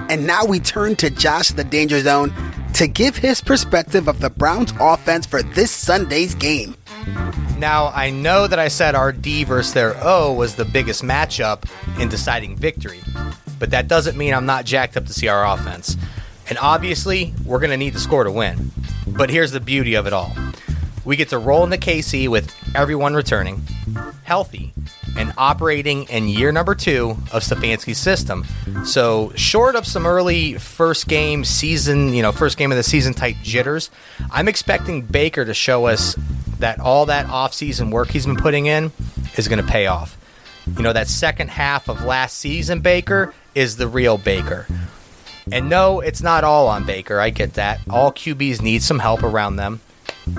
And 0.08 0.26
now 0.26 0.44
we 0.44 0.60
turn 0.60 0.96
to 0.96 1.10
Josh 1.10 1.48
the 1.48 1.64
Danger 1.64 2.00
Zone 2.00 2.32
to 2.74 2.88
give 2.88 3.16
his 3.16 3.40
perspective 3.40 4.08
of 4.08 4.20
the 4.20 4.30
Browns 4.30 4.72
offense 4.80 5.26
for 5.26 5.42
this 5.42 5.70
Sunday's 5.70 6.34
game. 6.34 6.74
Now, 7.56 7.92
I 7.94 8.10
know 8.10 8.48
that 8.48 8.58
I 8.58 8.66
said 8.66 8.96
our 8.96 9.12
D 9.12 9.44
versus 9.44 9.72
their 9.72 9.96
O 10.02 10.32
was 10.32 10.56
the 10.56 10.64
biggest 10.64 11.02
matchup 11.02 11.70
in 12.00 12.08
deciding 12.08 12.56
victory, 12.56 13.00
but 13.60 13.70
that 13.70 13.86
doesn't 13.86 14.18
mean 14.18 14.34
I'm 14.34 14.46
not 14.46 14.64
jacked 14.64 14.96
up 14.96 15.06
to 15.06 15.12
see 15.12 15.28
our 15.28 15.46
offense. 15.46 15.96
And 16.48 16.58
obviously, 16.58 17.32
we're 17.44 17.60
going 17.60 17.70
to 17.70 17.76
need 17.76 17.92
to 17.92 18.00
score 18.00 18.24
to 18.24 18.32
win. 18.32 18.72
But 19.06 19.30
here's 19.30 19.52
the 19.52 19.60
beauty 19.60 19.94
of 19.94 20.06
it 20.08 20.12
all 20.12 20.34
we 21.04 21.16
get 21.16 21.28
to 21.30 21.38
roll 21.38 21.64
in 21.64 21.70
the 21.70 21.78
KC 21.78 22.28
with 22.28 22.54
everyone 22.74 23.14
returning, 23.14 23.62
healthy, 24.24 24.72
and 25.16 25.32
operating 25.36 26.04
in 26.04 26.28
year 26.28 26.50
number 26.52 26.74
two 26.74 27.10
of 27.32 27.42
Stefanski's 27.42 27.98
system. 27.98 28.44
So, 28.84 29.32
short 29.36 29.76
of 29.76 29.86
some 29.86 30.06
early 30.06 30.54
first 30.54 31.08
game 31.08 31.44
season, 31.44 32.14
you 32.14 32.22
know, 32.22 32.32
first 32.32 32.56
game 32.56 32.72
of 32.72 32.76
the 32.76 32.82
season 32.82 33.14
type 33.14 33.36
jitters, 33.42 33.90
I'm 34.30 34.48
expecting 34.48 35.02
Baker 35.02 35.44
to 35.44 35.54
show 35.54 35.86
us 35.86 36.16
that 36.58 36.80
all 36.80 37.06
that 37.06 37.26
offseason 37.26 37.90
work 37.90 38.08
he's 38.10 38.26
been 38.26 38.36
putting 38.36 38.66
in 38.66 38.92
is 39.36 39.48
going 39.48 39.64
to 39.64 39.70
pay 39.70 39.86
off. 39.86 40.16
You 40.76 40.82
know, 40.82 40.92
that 40.92 41.08
second 41.08 41.50
half 41.50 41.88
of 41.88 42.04
last 42.04 42.38
season, 42.38 42.80
Baker 42.80 43.34
is 43.54 43.76
the 43.76 43.86
real 43.86 44.16
Baker. 44.16 44.66
And 45.52 45.68
no, 45.68 46.00
it's 46.00 46.22
not 46.22 46.42
all 46.42 46.68
on 46.68 46.86
Baker. 46.86 47.20
I 47.20 47.28
get 47.30 47.54
that. 47.54 47.80
All 47.90 48.10
QBs 48.10 48.62
need 48.62 48.82
some 48.82 48.98
help 48.98 49.22
around 49.22 49.56
them. 49.56 49.80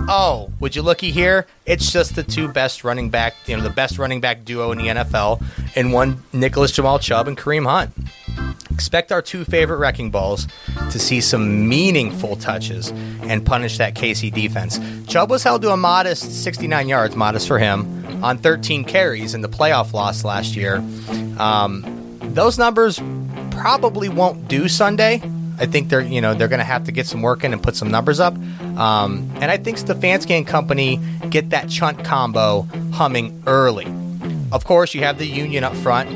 Oh, 0.08 0.52
would 0.60 0.76
you 0.76 0.82
looky 0.82 1.12
here? 1.12 1.46
It's 1.66 1.92
just 1.92 2.16
the 2.16 2.24
two 2.24 2.48
best 2.48 2.84
running 2.84 3.10
back, 3.10 3.36
you 3.46 3.56
know, 3.56 3.64
the 3.64 3.70
best 3.70 3.98
running 3.98 4.22
back 4.22 4.46
duo 4.46 4.72
in 4.72 4.78
the 4.78 4.88
NFL, 4.88 5.44
and 5.76 5.94
one 5.94 6.24
Nicholas 6.34 6.72
Jamal 6.72 7.00
Chubb 7.00 7.28
and 7.28 7.38
Kareem 7.38 7.66
Hunt. 7.66 7.94
Expect 8.72 9.12
our 9.12 9.22
two 9.22 9.46
favorite 9.46 9.78
wrecking 9.78 10.12
balls 10.12 10.48
to 10.92 11.00
see 11.00 11.22
some 11.22 11.70
meaningful 11.70 12.36
touches 12.36 12.90
and 13.22 13.46
punish 13.46 13.78
that 13.78 13.96
KC 13.96 14.34
defense. 14.34 14.80
Chubb 15.08 15.30
was 15.30 15.44
held 15.44 15.62
to 15.62 15.72
a 15.72 15.78
modest 15.78 16.44
69 16.44 16.90
yards, 16.90 17.16
modest 17.16 17.48
for 17.48 17.58
him, 17.58 18.24
on 18.24 18.38
13 18.38 18.84
carries 18.84 19.34
in 19.34 19.42
the 19.42 19.50
playoff 19.50 19.94
loss 19.94 20.26
last 20.26 20.56
year. 20.56 20.78
Um, 21.38 22.18
those 22.22 22.58
numbers 22.58 23.00
probably 23.52 24.10
won't 24.10 24.48
do 24.48 24.68
Sunday. 24.68 25.22
I 25.58 25.66
think 25.66 25.90
they're 25.90 26.02
you 26.02 26.22
know 26.22 26.34
they're 26.34 26.48
going 26.48 26.60
to 26.60 26.66
have 26.66 26.86
to 26.86 26.92
get 26.92 27.08
some 27.08 27.22
work 27.22 27.44
in 27.44 27.54
and 27.54 27.62
put 27.62 27.76
some 27.76 27.90
numbers 27.90 28.20
up. 28.20 28.36
Um, 28.78 29.30
and 29.36 29.46
I 29.46 29.58
think 29.58 29.78
Stefanski 29.78 30.32
and 30.32 30.46
company 30.46 31.00
get 31.30 31.52
that 31.52 31.70
chunt 31.70 32.04
combo 32.04 32.68
humming 32.92 33.44
early. 33.48 33.88
Of 34.52 34.66
course, 34.66 34.94
you 34.94 35.02
have 35.02 35.18
the 35.18 35.26
Union 35.26 35.64
up 35.64 35.76
front, 35.76 36.10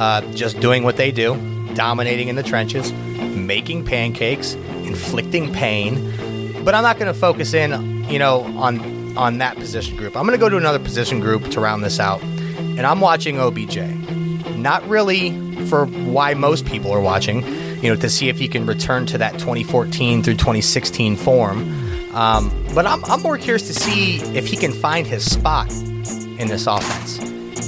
uh, 0.00 0.20
just 0.32 0.60
doing 0.60 0.82
what 0.82 0.96
they 0.96 1.10
do, 1.10 1.36
dominating 1.74 2.28
in 2.28 2.36
the 2.36 2.42
trenches, 2.42 2.92
making 2.92 3.84
pancakes, 3.84 4.54
inflicting 4.84 5.52
pain. 5.52 6.64
But 6.64 6.74
I'm 6.74 6.82
not 6.82 6.98
going 6.98 7.12
to 7.12 7.18
focus 7.18 7.54
in, 7.54 8.04
you 8.08 8.18
know, 8.18 8.42
on 8.58 9.16
on 9.16 9.38
that 9.38 9.56
position 9.56 9.96
group. 9.96 10.16
I'm 10.16 10.24
going 10.24 10.38
to 10.38 10.40
go 10.40 10.48
to 10.48 10.56
another 10.56 10.78
position 10.78 11.20
group 11.20 11.50
to 11.50 11.60
round 11.60 11.82
this 11.82 11.98
out, 11.98 12.22
and 12.22 12.82
I'm 12.82 13.00
watching 13.00 13.38
OBJ. 13.38 13.78
Not 14.56 14.86
really 14.88 15.30
for 15.66 15.86
why 15.86 16.34
most 16.34 16.66
people 16.66 16.92
are 16.92 17.00
watching, 17.00 17.42
you 17.82 17.88
know, 17.88 17.96
to 18.00 18.10
see 18.10 18.28
if 18.28 18.38
he 18.38 18.48
can 18.48 18.66
return 18.66 19.06
to 19.06 19.18
that 19.18 19.32
2014 19.34 20.22
through 20.22 20.34
2016 20.34 21.16
form. 21.16 22.14
Um, 22.14 22.50
but 22.74 22.86
I'm, 22.86 23.04
I'm 23.04 23.22
more 23.22 23.38
curious 23.38 23.66
to 23.68 23.74
see 23.74 24.16
if 24.36 24.46
he 24.46 24.56
can 24.56 24.72
find 24.72 25.06
his 25.06 25.30
spot 25.30 25.70
in 25.72 26.48
this 26.48 26.66
offense. 26.66 27.18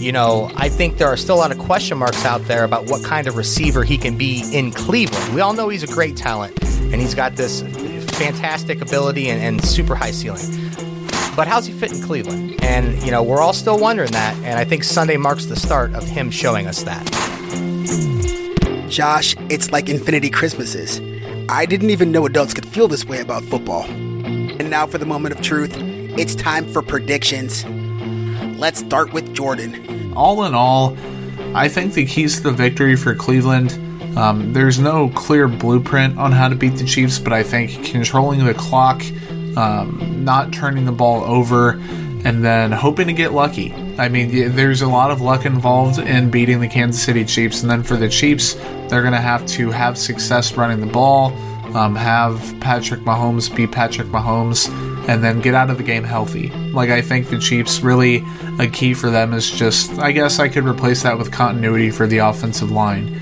You 0.00 0.12
know, 0.12 0.50
I 0.56 0.68
think 0.68 0.98
there 0.98 1.08
are 1.08 1.16
still 1.16 1.36
a 1.36 1.38
lot 1.38 1.52
of 1.52 1.58
question 1.58 1.98
marks 1.98 2.24
out 2.24 2.44
there 2.46 2.64
about 2.64 2.86
what 2.86 3.04
kind 3.04 3.26
of 3.28 3.36
receiver 3.36 3.84
he 3.84 3.96
can 3.96 4.18
be 4.18 4.42
in 4.52 4.72
Cleveland. 4.72 5.34
We 5.34 5.40
all 5.40 5.52
know 5.52 5.68
he's 5.68 5.84
a 5.84 5.86
great 5.86 6.16
talent 6.16 6.60
and 6.62 7.00
he's 7.00 7.14
got 7.14 7.36
this 7.36 7.62
fantastic 8.16 8.80
ability 8.80 9.30
and, 9.30 9.40
and 9.40 9.64
super 9.64 9.94
high 9.94 10.10
ceiling. 10.10 10.70
But 11.36 11.46
how's 11.46 11.66
he 11.66 11.72
fit 11.72 11.92
in 11.92 12.02
Cleveland? 12.02 12.62
And, 12.62 13.00
you 13.02 13.10
know, 13.10 13.22
we're 13.22 13.40
all 13.40 13.54
still 13.54 13.78
wondering 13.78 14.10
that. 14.10 14.36
And 14.38 14.58
I 14.58 14.64
think 14.64 14.84
Sunday 14.84 15.16
marks 15.16 15.46
the 15.46 15.56
start 15.56 15.94
of 15.94 16.06
him 16.06 16.30
showing 16.30 16.66
us 16.66 16.82
that. 16.82 17.31
Josh, 18.92 19.34
it's 19.48 19.72
like 19.72 19.88
Infinity 19.88 20.28
Christmases. 20.28 21.00
I 21.48 21.64
didn't 21.64 21.88
even 21.88 22.12
know 22.12 22.26
adults 22.26 22.52
could 22.52 22.66
feel 22.66 22.88
this 22.88 23.06
way 23.06 23.20
about 23.20 23.42
football. 23.44 23.84
And 23.84 24.68
now 24.68 24.86
for 24.86 24.98
the 24.98 25.06
moment 25.06 25.34
of 25.34 25.40
truth, 25.40 25.74
it's 25.78 26.34
time 26.34 26.70
for 26.70 26.82
predictions. 26.82 27.64
Let's 28.58 28.80
start 28.80 29.14
with 29.14 29.34
Jordan. 29.34 30.12
All 30.14 30.44
in 30.44 30.54
all, 30.54 30.94
I 31.54 31.70
think 31.70 31.94
the 31.94 32.04
keys 32.04 32.36
to 32.36 32.42
the 32.42 32.52
victory 32.52 32.94
for 32.96 33.14
Cleveland. 33.14 33.72
Um, 34.18 34.52
there's 34.52 34.78
no 34.78 35.08
clear 35.08 35.48
blueprint 35.48 36.18
on 36.18 36.30
how 36.30 36.50
to 36.50 36.54
beat 36.54 36.76
the 36.76 36.84
Chiefs, 36.84 37.18
but 37.18 37.32
I 37.32 37.42
think 37.42 37.86
controlling 37.86 38.44
the 38.44 38.52
clock, 38.52 39.02
um, 39.56 40.22
not 40.22 40.52
turning 40.52 40.84
the 40.84 40.92
ball 40.92 41.24
over, 41.24 41.80
and 42.24 42.44
then 42.44 42.72
hoping 42.72 43.06
to 43.08 43.12
get 43.12 43.32
lucky. 43.32 43.72
I 43.98 44.08
mean, 44.08 44.54
there's 44.54 44.82
a 44.82 44.88
lot 44.88 45.10
of 45.10 45.20
luck 45.20 45.44
involved 45.44 45.98
in 45.98 46.30
beating 46.30 46.60
the 46.60 46.68
Kansas 46.68 47.02
City 47.02 47.24
Chiefs, 47.24 47.62
and 47.62 47.70
then 47.70 47.82
for 47.82 47.96
the 47.96 48.08
Chiefs, 48.08 48.54
they're 48.88 49.02
going 49.02 49.12
to 49.12 49.20
have 49.20 49.44
to 49.46 49.70
have 49.70 49.98
success 49.98 50.54
running 50.54 50.80
the 50.80 50.92
ball, 50.92 51.32
um, 51.76 51.96
have 51.96 52.38
Patrick 52.60 53.00
Mahomes 53.00 53.54
be 53.54 53.66
Patrick 53.66 54.08
Mahomes, 54.08 54.68
and 55.08 55.22
then 55.22 55.40
get 55.40 55.54
out 55.54 55.68
of 55.70 55.78
the 55.78 55.82
game 55.82 56.04
healthy. 56.04 56.50
Like, 56.72 56.90
I 56.90 57.02
think 57.02 57.28
the 57.28 57.38
Chiefs 57.38 57.80
really, 57.80 58.24
a 58.58 58.68
key 58.68 58.94
for 58.94 59.10
them 59.10 59.32
is 59.32 59.50
just, 59.50 59.98
I 59.98 60.12
guess 60.12 60.38
I 60.38 60.48
could 60.48 60.64
replace 60.64 61.02
that 61.02 61.18
with 61.18 61.32
continuity 61.32 61.90
for 61.90 62.06
the 62.06 62.18
offensive 62.18 62.70
line. 62.70 63.20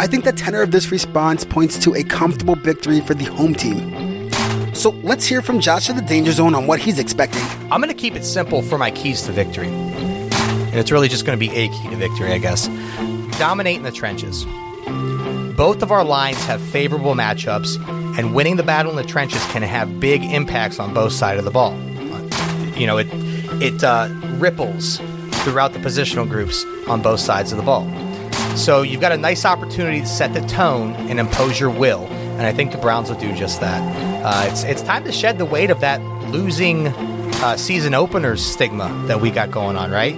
I 0.00 0.06
think 0.06 0.24
the 0.24 0.32
tenor 0.32 0.60
of 0.60 0.70
this 0.70 0.90
response 0.90 1.44
points 1.44 1.78
to 1.78 1.94
a 1.94 2.02
comfortable 2.02 2.56
victory 2.56 3.00
for 3.00 3.14
the 3.14 3.24
home 3.24 3.54
team. 3.54 3.93
So 4.74 4.90
let's 5.04 5.24
hear 5.24 5.40
from 5.40 5.60
Josh 5.60 5.88
of 5.88 5.94
the 5.96 6.02
Danger 6.02 6.32
Zone 6.32 6.54
on 6.54 6.66
what 6.66 6.80
he's 6.80 6.98
expecting. 6.98 7.42
I'm 7.70 7.80
going 7.80 7.88
to 7.88 7.94
keep 7.94 8.16
it 8.16 8.24
simple 8.24 8.60
for 8.60 8.76
my 8.76 8.90
keys 8.90 9.22
to 9.22 9.32
victory. 9.32 9.68
And 9.68 10.74
it's 10.74 10.90
really 10.90 11.08
just 11.08 11.24
going 11.24 11.38
to 11.38 11.40
be 11.40 11.54
a 11.54 11.68
key 11.68 11.90
to 11.90 11.96
victory, 11.96 12.32
I 12.32 12.38
guess. 12.38 12.66
Dominate 13.38 13.76
in 13.76 13.84
the 13.84 13.92
trenches. 13.92 14.44
Both 15.56 15.82
of 15.82 15.92
our 15.92 16.04
lines 16.04 16.44
have 16.46 16.60
favorable 16.60 17.14
matchups, 17.14 17.78
and 18.18 18.34
winning 18.34 18.56
the 18.56 18.64
battle 18.64 18.90
in 18.90 18.96
the 18.96 19.04
trenches 19.04 19.42
can 19.46 19.62
have 19.62 20.00
big 20.00 20.24
impacts 20.24 20.80
on 20.80 20.92
both 20.92 21.12
sides 21.12 21.38
of 21.38 21.44
the 21.44 21.52
ball. 21.52 21.78
You 22.76 22.88
know, 22.88 22.98
it 22.98 23.06
it 23.62 23.84
uh, 23.84 24.08
ripples 24.38 24.98
throughout 25.44 25.72
the 25.72 25.78
positional 25.78 26.28
groups 26.28 26.64
on 26.88 27.00
both 27.00 27.20
sides 27.20 27.52
of 27.52 27.58
the 27.58 27.64
ball. 27.64 27.88
So 28.56 28.82
you've 28.82 29.00
got 29.00 29.12
a 29.12 29.16
nice 29.16 29.44
opportunity 29.44 30.00
to 30.00 30.06
set 30.06 30.34
the 30.34 30.40
tone 30.42 30.94
and 31.08 31.20
impose 31.20 31.60
your 31.60 31.70
will, 31.70 32.06
and 32.06 32.42
I 32.42 32.52
think 32.52 32.72
the 32.72 32.78
Browns 32.78 33.08
will 33.08 33.18
do 33.18 33.32
just 33.34 33.60
that. 33.60 34.13
Uh, 34.24 34.48
it's 34.50 34.64
it's 34.64 34.80
time 34.80 35.04
to 35.04 35.12
shed 35.12 35.36
the 35.36 35.44
weight 35.44 35.70
of 35.70 35.80
that 35.80 36.00
losing 36.30 36.86
uh, 36.86 37.56
season 37.58 37.92
openers 37.92 38.42
stigma 38.42 38.88
that 39.06 39.20
we 39.20 39.30
got 39.30 39.50
going 39.50 39.76
on, 39.76 39.90
right? 39.90 40.14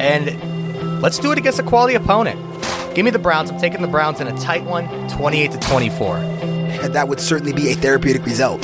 And 0.00 1.00
let's 1.00 1.20
do 1.20 1.30
it 1.30 1.38
against 1.38 1.60
a 1.60 1.62
quality 1.62 1.94
opponent. 1.94 2.40
Give 2.96 3.04
me 3.04 3.12
the 3.12 3.18
Browns. 3.20 3.52
I'm 3.52 3.60
taking 3.60 3.80
the 3.80 3.86
Browns 3.86 4.20
in 4.20 4.26
a 4.26 4.36
tight 4.38 4.64
one, 4.64 4.88
28 5.08 5.52
to 5.52 5.58
24. 5.60 6.16
That 6.88 7.06
would 7.06 7.20
certainly 7.20 7.52
be 7.52 7.70
a 7.70 7.74
therapeutic 7.74 8.26
result. 8.26 8.60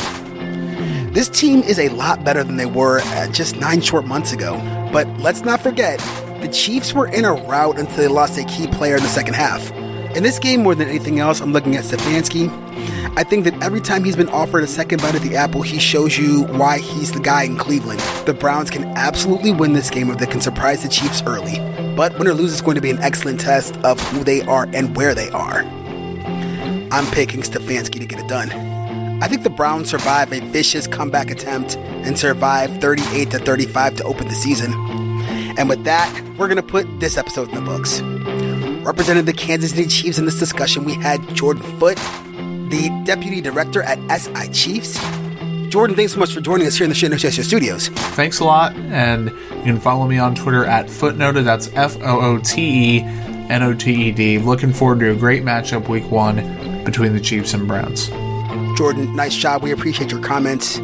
This 1.13 1.29
team 1.29 1.63
is 1.63 1.79
a 1.79 1.89
lot 1.91 2.25
better 2.25 2.43
than 2.43 2.57
they 2.57 2.67
were 2.67 3.01
just 3.31 3.57
nine 3.57 3.81
short 3.81 4.07
months 4.07 4.33
ago. 4.33 4.57
But 4.93 5.07
let's 5.19 5.43
not 5.43 5.61
forget, 5.61 6.01
the 6.41 6.49
Chiefs 6.49 6.93
were 6.93 7.07
in 7.07 7.25
a 7.25 7.33
rout 7.33 7.79
until 7.79 7.97
they 7.97 8.09
lost 8.09 8.39
a 8.39 8.45
key 8.45 8.67
player 8.67 8.97
in 8.97 9.03
the 9.05 9.09
second 9.09 9.35
half. 9.35 9.71
In 10.17 10.25
this 10.25 10.41
game, 10.41 10.65
more 10.65 10.75
than 10.75 10.89
anything 10.89 11.21
else, 11.21 11.41
I'm 11.41 11.53
looking 11.53 11.77
at 11.77 11.85
Stefanski. 11.85 12.49
I 13.17 13.25
think 13.25 13.45
that 13.45 13.61
every 13.63 13.81
time 13.81 14.05
he's 14.05 14.17
been 14.17 14.29
offered 14.29 14.63
a 14.63 14.67
second 14.67 15.03
bite 15.03 15.15
at 15.15 15.23
the 15.23 15.37
apple, 15.37 15.63
he 15.63 15.79
shows 15.79 16.17
you 16.17 16.45
why 16.45 16.79
he's 16.79 17.13
the 17.13 17.21
guy 17.21 17.43
in 17.43 17.57
Cleveland. 17.57 18.01
The 18.25 18.35
Browns 18.35 18.71
can 18.71 18.85
absolutely 18.97 19.53
win 19.53 19.73
this 19.73 19.91
game 19.91 20.11
if 20.11 20.19
they 20.19 20.27
can 20.27 20.41
surprise 20.41 20.83
the 20.83 20.89
Chiefs 20.89 21.23
early. 21.27 21.59
But 21.97 22.17
win 22.19 22.29
or 22.29 22.35
lose 22.35 22.53
is 22.53 22.63
going 22.63 22.77
to 22.77 22.81
be 22.81 22.91
an 22.91 22.99
excellent 23.01 23.41
test 23.41 23.77
of 23.79 24.01
who 24.11 24.23
they 24.23 24.43
are 24.43 24.69
and 24.73 24.97
where 24.97 25.15
they 25.15 25.29
are. 25.31 25.63
I'm 26.93 27.07
picking 27.13 27.43
Stefanski 27.43 27.99
to 27.99 28.07
get 28.07 28.21
it 28.21 28.29
done. 28.29 28.51
I 29.23 29.29
think 29.29 29.43
the 29.43 29.51
Browns 29.51 29.91
survive 29.91 30.33
a 30.33 30.41
vicious 30.41 30.87
comeback 30.87 31.31
attempt 31.31 31.77
and 31.77 32.19
survive 32.19 32.81
38 32.81 33.31
to 33.33 33.39
35 33.39 33.97
to 33.97 34.05
open 34.05 34.29
the 34.29 34.35
season. 34.35 34.73
And 35.59 35.69
with 35.69 35.85
that, 35.85 36.11
we're 36.39 36.49
going 36.49 36.57
to 36.57 36.63
put 36.63 36.87
this 37.01 37.19
episode 37.19 37.49
in 37.51 37.57
the 37.57 37.61
books. 37.61 38.01
Representing 38.87 39.27
the 39.27 39.35
Kansas 39.35 39.73
City 39.73 39.89
Chiefs 39.89 40.17
in 40.17 40.25
this 40.25 40.39
discussion, 40.39 40.85
we 40.85 40.95
had 40.95 41.21
Jordan 41.35 41.63
Foote, 41.79 41.99
the 42.71 42.89
Deputy 43.05 43.41
Director 43.41 43.83
at 43.83 43.99
SI 44.21 44.49
Chiefs. 44.53 44.99
Jordan, 45.71 45.95
thanks 45.95 46.15
so 46.15 46.19
much 46.19 46.33
for 46.33 46.41
joining 46.41 46.67
us 46.67 46.77
here 46.77 46.85
in 46.85 46.89
the 46.89 46.97
Shit 46.97 47.11
No 47.11 47.17
Chaser 47.17 47.45
studios. 47.45 47.89
Thanks 47.89 48.41
a 48.41 48.45
lot, 48.45 48.75
and 48.75 49.29
you 49.29 49.63
can 49.63 49.79
follow 49.79 50.07
me 50.07 50.19
on 50.19 50.35
Twitter 50.35 50.65
at 50.65 50.91
footenoted. 50.91 51.45
That's 51.45 51.71
F 51.75 51.97
O 52.01 52.21
O 52.21 52.39
T 52.39 52.99
E 52.99 53.01
N 53.03 53.63
O 53.63 53.75
T 53.75 54.09
E 54.09 54.13
D. 54.13 54.39
Looking 54.39 54.73
forward 54.73 55.01
to 55.01 55.13
a 55.13 55.15
great 55.15 55.45
matchup 55.45 55.89
week 55.89 56.11
one 56.11 56.85
between 56.85 57.13
the 57.13 57.21
Chiefs 57.21 57.55
and 57.55 57.69
Browns. 57.69 58.09
Jordan, 58.77 59.15
nice 59.15 59.37
job. 59.37 59.63
We 59.63 59.71
appreciate 59.71 60.11
your 60.11 60.23
comments. 60.23 60.79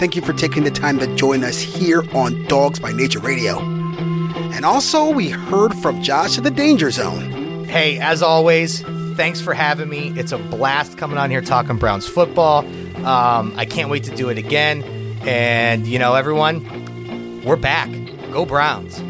Thank 0.00 0.16
you 0.16 0.22
for 0.22 0.32
taking 0.32 0.64
the 0.64 0.70
time 0.70 0.98
to 0.98 1.14
join 1.14 1.44
us 1.44 1.60
here 1.60 2.02
on 2.12 2.42
Dawgs 2.48 2.80
by 2.80 2.90
Nature 2.92 3.20
Radio. 3.20 3.60
And 3.60 4.64
also, 4.64 5.10
we 5.10 5.28
heard 5.28 5.74
from 5.74 6.02
Josh 6.02 6.36
of 6.36 6.44
the 6.44 6.50
Danger 6.50 6.90
Zone. 6.90 7.64
Hey, 7.66 8.00
as 8.00 8.22
always, 8.22 8.82
thanks 9.14 9.40
for 9.40 9.54
having 9.54 9.88
me. 9.88 10.12
It's 10.16 10.32
a 10.32 10.38
blast 10.38 10.98
coming 10.98 11.18
on 11.18 11.30
here 11.30 11.40
talking 11.40 11.76
Browns 11.76 12.08
football. 12.08 12.66
Um, 13.04 13.52
I 13.56 13.64
can't 13.64 13.90
wait 13.90 14.04
to 14.04 14.14
do 14.14 14.28
it 14.28 14.38
again. 14.38 14.82
And, 15.22 15.86
you 15.86 15.98
know, 15.98 16.14
everyone, 16.14 17.42
we're 17.44 17.56
back. 17.56 17.88
Go 18.32 18.44
Browns. 18.44 19.00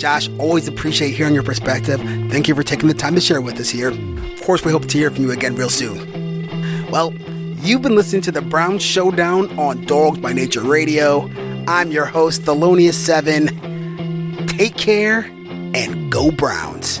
Josh, 0.00 0.28
always 0.38 0.66
appreciate 0.66 1.12
hearing 1.12 1.34
your 1.34 1.44
perspective. 1.44 2.00
Thank 2.30 2.48
you 2.48 2.54
for 2.54 2.62
taking 2.62 2.88
the 2.88 2.94
time 2.94 3.14
to 3.14 3.20
share 3.20 3.40
with 3.40 3.60
us 3.60 3.70
here. 3.70 3.90
Of 3.90 4.42
course, 4.42 4.64
we 4.64 4.72
hope 4.72 4.86
to 4.86 4.98
hear 4.98 5.10
from 5.10 5.24
you 5.24 5.30
again 5.30 5.54
real 5.54 5.70
soon. 5.70 6.90
Well, 6.90 7.12
you've 7.60 7.82
been 7.82 7.94
listening 7.94 8.22
to 8.22 8.32
the 8.32 8.42
Brown 8.42 8.80
Showdown 8.80 9.56
on 9.58 9.84
Dawgs 9.84 10.18
by 10.18 10.32
Nature 10.32 10.62
Radio. 10.62 11.30
I'm 11.68 11.92
your 11.92 12.06
host, 12.06 12.42
Thelonious7. 12.42 14.48
Take 14.48 14.76
care 14.76 15.30
and 15.74 16.10
go 16.10 16.32
Browns. 16.32 17.00